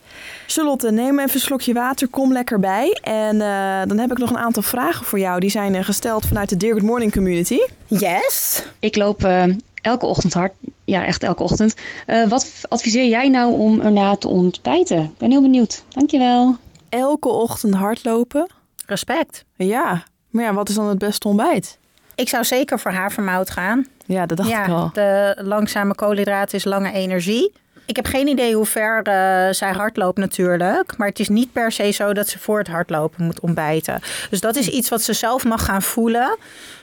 [0.47, 2.97] Charlotte, neem even een slokje water, kom lekker bij.
[3.01, 5.39] En eh, dan heb ik nog een aantal vragen voor jou.
[5.39, 7.58] Die zijn eh, gesteld vanuit de Dear Good Morning community.
[7.87, 8.63] Yes.
[8.79, 9.43] Ik loop eh,
[9.81, 10.53] elke ochtend hard.
[10.85, 11.75] Ja, echt elke ochtend.
[12.05, 15.03] Eh, wat adviseer jij nou om erna te ontbijten?
[15.03, 15.83] Ik ben heel benieuwd.
[15.89, 16.55] Dankjewel.
[16.89, 18.49] Elke ochtend hardlopen.
[18.85, 19.45] Respect.
[19.55, 21.77] Ja, maar ja, wat is dan het beste ontbijt?
[22.15, 23.87] Ik zou zeker voor havermout gaan.
[24.05, 24.89] Ja, dat dacht ik ja, al.
[24.93, 27.51] de langzame koolhydraten is lange energie.
[27.89, 30.97] Ik heb geen idee hoe ver eh, zij hardloopt natuurlijk.
[30.97, 34.01] Maar het is niet per se zo dat ze voor het hardlopen moet ontbijten.
[34.29, 36.37] Dus dat is iets wat ze zelf mag gaan voelen.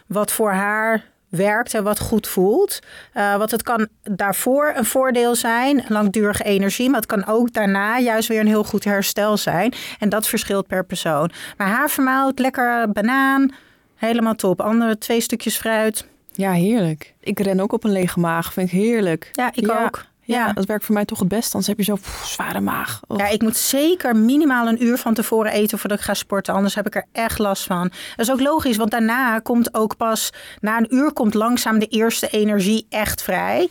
[0.06, 2.78] Wat voor haar werkt en wat goed voelt.
[3.14, 6.86] Uh, want het kan daarvoor een voordeel zijn, langdurige energie.
[6.90, 9.72] Maar het kan ook daarna juist weer een heel goed herstel zijn.
[9.98, 11.30] En dat verschilt per persoon.
[11.56, 13.54] Maar havermout, lekker banaan,
[13.94, 14.60] helemaal top.
[14.60, 16.06] Andere twee stukjes fruit.
[16.32, 17.14] Ja, heerlijk.
[17.20, 18.52] Ik ren ook op een lege maag.
[18.52, 19.28] Vind ik heerlijk.
[19.32, 19.84] Ja, ik Ja.
[19.84, 20.04] ook.
[20.26, 20.52] Ja, Ja.
[20.52, 21.46] dat werkt voor mij toch het best.
[21.52, 23.00] Anders heb je zo'n zware maag.
[23.06, 23.18] Oh.
[23.18, 26.54] Ja, ik moet zeker minimaal een uur van tevoren eten voordat ik ga sporten.
[26.54, 27.82] Anders heb ik er echt last van.
[28.16, 30.30] Dat is ook logisch, want daarna komt ook pas...
[30.60, 33.68] Na een uur komt langzaam de eerste energie echt vrij.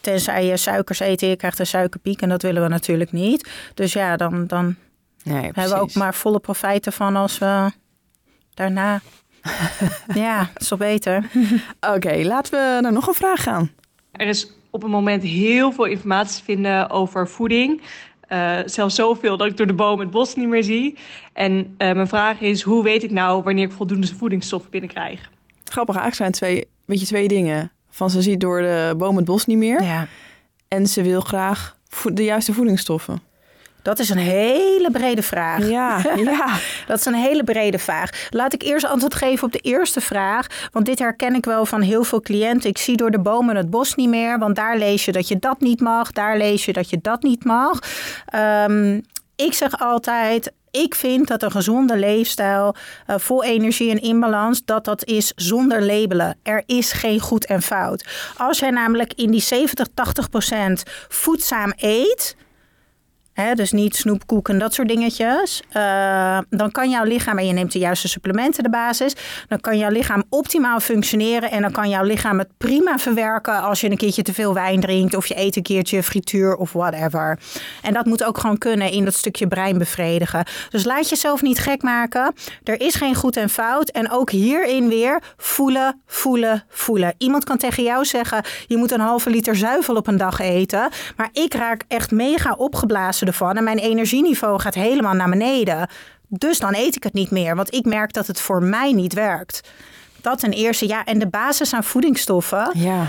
[0.00, 2.22] Tenzij je suikers eet en je krijgt een suikerpiek.
[2.22, 3.48] En dat willen we natuurlijk niet.
[3.74, 4.76] Dus ja, dan, dan
[5.22, 7.70] nee, hebben we ook maar volle profijten van als we
[8.54, 9.00] daarna...
[10.14, 11.24] ja, dat is wel beter.
[11.80, 13.70] Oké, laten we naar nog een vraag gaan.
[14.12, 17.80] Er is op het moment heel veel informatie vinden over voeding.
[18.20, 20.96] Eh, zelfs zoveel dat ik door de boom het bos niet meer zie.
[21.32, 25.30] En eh, mijn vraag is, hoe weet ik nou wanneer ik voldoende voedingsstoffen binnenkrijg?
[25.64, 27.72] Grappig, eigenlijk zijn twee, weet je, twee dingen.
[27.90, 29.82] Van ze ziet door de boom het bos niet meer.
[29.82, 30.06] Ja.
[30.68, 33.20] En ze wil graag vo- de juiste voedingsstoffen.
[33.86, 35.68] Dat is een hele brede vraag.
[35.68, 36.58] Ja, ja.
[36.86, 38.10] Dat is een hele brede vraag.
[38.30, 40.46] Laat ik eerst antwoord geven op de eerste vraag.
[40.72, 42.70] Want dit herken ik wel van heel veel cliënten.
[42.70, 44.38] Ik zie door de bomen het bos niet meer.
[44.38, 46.12] Want daar lees je dat je dat niet mag.
[46.12, 47.78] Daar lees je dat je dat niet mag.
[48.26, 49.00] Ehm,
[49.36, 50.52] ik zeg altijd.
[50.70, 52.74] Ik vind dat een gezonde leefstijl
[53.06, 56.38] eh, vol energie en inbalans, dat dat is zonder labelen.
[56.42, 58.06] Er is geen goed en fout.
[58.36, 62.36] Als jij namelijk in die 70, 80 procent voedzaam eet,
[63.36, 65.62] Hè, dus niet snoep, koek en dat soort dingetjes.
[65.70, 69.14] Eh, dan kan jouw lichaam, en je neemt de juiste supplementen de basis,
[69.48, 73.80] dan kan jouw lichaam optimaal functioneren en dan kan jouw lichaam het prima verwerken als
[73.80, 77.38] je een keertje te veel wijn drinkt of je eet een keertje frituur of whatever.
[77.82, 80.44] En dat moet ook gewoon kunnen in dat stukje brein bevredigen.
[80.70, 82.34] Dus laat jezelf niet gek maken.
[82.62, 83.88] Er is geen goed en fout.
[83.88, 87.14] En ook hierin weer voelen, voelen, voelen.
[87.18, 90.88] Iemand kan tegen jou zeggen, je moet een halve liter zuivel op een dag eten.
[91.16, 93.56] Maar ik raak echt mega opgeblazen ervan.
[93.56, 95.88] En mijn energieniveau gaat helemaal naar beneden.
[96.28, 97.56] Dus dan eet ik het niet meer.
[97.56, 99.60] Want ik merk dat het voor mij niet werkt.
[100.20, 100.86] Dat ten eerste.
[100.88, 102.70] Ja, en de basis aan voedingsstoffen.
[102.74, 103.08] Ja,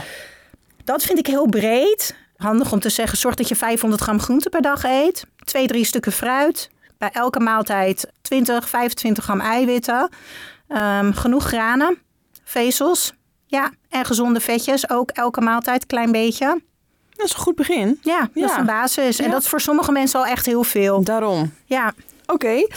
[0.84, 2.16] Dat vind ik heel breed.
[2.38, 5.26] Handig om te zeggen, zorg dat je 500 gram groente per dag eet.
[5.44, 6.70] Twee, drie stukken fruit.
[6.98, 10.10] Bij elke maaltijd 20, 25 gram eiwitten.
[10.68, 11.98] Ehm, genoeg granen,
[12.44, 13.14] vezels.
[13.46, 14.90] Ja, en gezonde vetjes.
[14.90, 16.62] Ook elke maaltijd, klein beetje.
[17.18, 18.00] Dat is een goed begin.
[18.02, 19.20] Ja, dat is een basis.
[19.20, 21.04] En dat is voor sommige mensen al echt heel veel.
[21.04, 21.54] Daarom.
[21.66, 21.94] Ja,
[22.34, 22.68] Oké,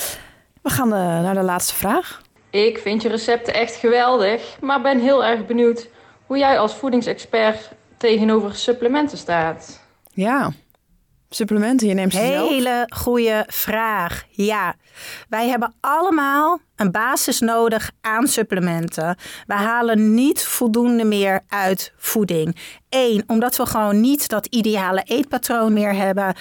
[0.63, 2.23] we gaan eh, naar de laatste vraag.
[2.51, 5.89] Ik vind je recepten echt geweldig, maar ben heel erg benieuwd
[6.27, 9.81] hoe jij als voedingsexpert tegenover supplementen staat.
[10.13, 10.53] Ja,
[11.31, 12.49] supplementen, je neemt ze zelf.
[12.49, 14.25] hele goede vraag.
[14.31, 14.75] Ja,
[15.29, 19.17] wij hebben allemaal een basis nodig aan supplementen.
[19.47, 22.57] We halen niet voldoende meer uit voeding.
[22.89, 26.35] Eén, omdat we gewoon niet dat ideale eetpatroon meer hebben.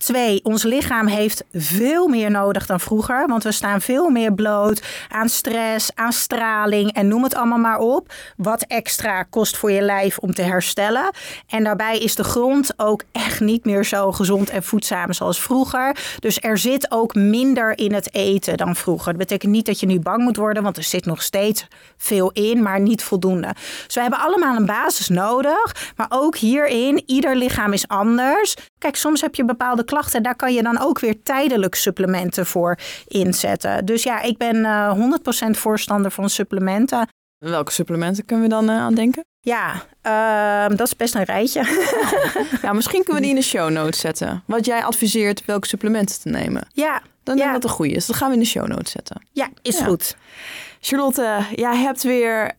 [0.00, 3.26] Twee, ons lichaam heeft veel meer nodig dan vroeger.
[3.26, 7.78] Want we staan veel meer bloot aan stress, aan straling en noem het allemaal maar
[7.78, 8.12] op.
[8.36, 11.10] Wat extra kost voor je lijf om te herstellen.
[11.46, 15.96] En daarbij is de grond ook echt niet meer zo gezond en voedzaam zoals vroeger.
[16.18, 19.12] Dus er zit ook minder in het eten dan vroeger.
[19.12, 22.30] Dat betekent niet dat je nu bang moet worden, want er zit nog steeds veel
[22.30, 23.54] in, maar niet voldoende.
[23.84, 25.92] Dus we hebben allemaal een basis nodig.
[25.96, 28.56] Maar ook hierin, ieder lichaam is anders.
[28.80, 30.22] Kijk, soms heb je bepaalde klachten.
[30.22, 33.84] Daar kan je dan ook weer tijdelijk supplementen voor inzetten.
[33.84, 34.94] Dus ja, ik ben eh
[35.46, 37.08] 100% voorstander van supplementen.
[37.38, 39.24] Welke supplementen kunnen we dan eh, aan denken?
[39.40, 41.62] Ja, ehm, dat is best een rijtje.
[42.62, 44.42] Ja, misschien kunnen we die in de show notes zetten.
[44.46, 46.66] Wat jij adviseert welke supplementen te nemen.
[46.72, 48.06] ja, Dan denk ik dat een goede is.
[48.06, 49.22] Dat gaan we in de show notes zetten.
[49.32, 49.84] ja, is Ja.
[49.84, 50.16] goed.
[50.80, 52.52] Charlotte, jij hebt weer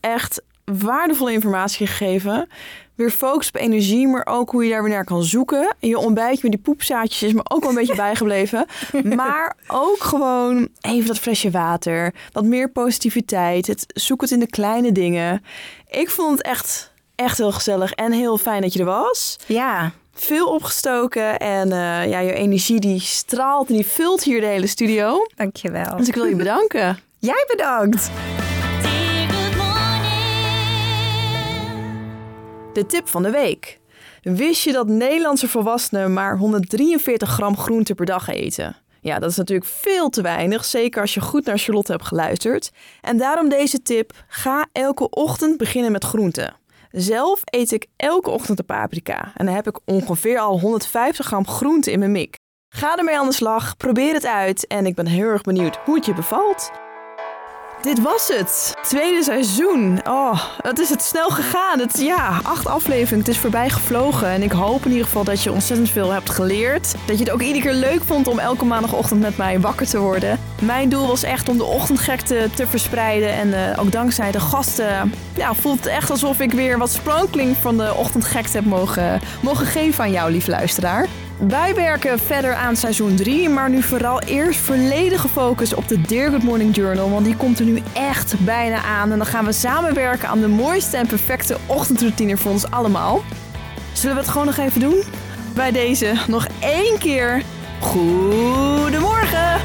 [0.00, 2.48] echt waardevolle informatie gegeven.
[2.94, 5.74] Weer focus op energie, maar ook hoe je daar weer naar kan zoeken.
[5.80, 8.66] En je ontbijtje met die poepzaadjes is me ook wel een beetje bijgebleven.
[9.02, 12.14] Maar ook gewoon even dat flesje water.
[12.32, 13.66] Wat meer positiviteit.
[13.66, 15.44] Het, zoek het in de kleine dingen.
[15.90, 19.36] Ik vond het echt, echt heel gezellig en heel fijn dat je er was.
[19.46, 24.46] Ja, Veel opgestoken en eh, ja, je energie die straalt en die vult hier de
[24.46, 25.26] hele studio.
[25.34, 25.96] dankjewel.
[25.96, 26.98] Dus ik wil je bedanken.
[27.18, 28.10] Jij bedankt.
[32.72, 33.80] De tip van de week.
[34.22, 38.76] Wist je dat Nederlandse volwassenen maar 143 gram groente per dag eten?
[39.00, 42.70] Ja, dat is natuurlijk veel te weinig, zeker als je goed naar Charlotte hebt geluisterd.
[43.00, 46.56] En daarom deze tip: ga elke ochtend beginnen met groenten.
[46.90, 51.46] Zelf eet ik elke ochtend een paprika en dan heb ik ongeveer al 150 gram
[51.46, 52.36] groente in mijn mik.
[52.68, 55.94] Ga ermee aan de slag, probeer het uit en ik ben heel erg benieuwd hoe
[55.94, 56.70] het je bevalt.
[57.82, 58.74] Dit was het.
[58.82, 60.00] Tweede seizoen.
[60.04, 61.78] Oh, het is het snel gegaan.
[61.78, 63.18] Het, ja, acht afleveringen.
[63.18, 64.28] Het is voorbij gevlogen.
[64.28, 66.94] En ik hoop in ieder geval dat je ontzettend veel hebt geleerd.
[67.06, 69.98] Dat je het ook iedere keer leuk vond om elke maandagochtend met mij wakker te
[69.98, 70.38] worden.
[70.60, 73.32] Mijn doel was echt om de ochtendgekte te verspreiden.
[73.32, 77.56] En eh, ook dankzij de gasten ja, voelt het echt alsof ik weer wat sprankeling
[77.56, 81.08] van de ochtendgekte heb mogen, mogen geven aan jou, lief luisteraar.
[81.48, 86.30] Wij werken verder aan seizoen 3, maar nu vooral eerst volledige focus op de Dear
[86.30, 89.12] Good Morning Journal, want die komt er nu echt bijna aan.
[89.12, 93.22] En dan gaan we samenwerken aan de mooiste en perfecte ochtendroutine voor ons allemaal.
[93.92, 95.02] Zullen we het gewoon nog even doen?
[95.54, 97.42] Bij deze nog één keer.
[97.80, 99.60] Goedemorgen!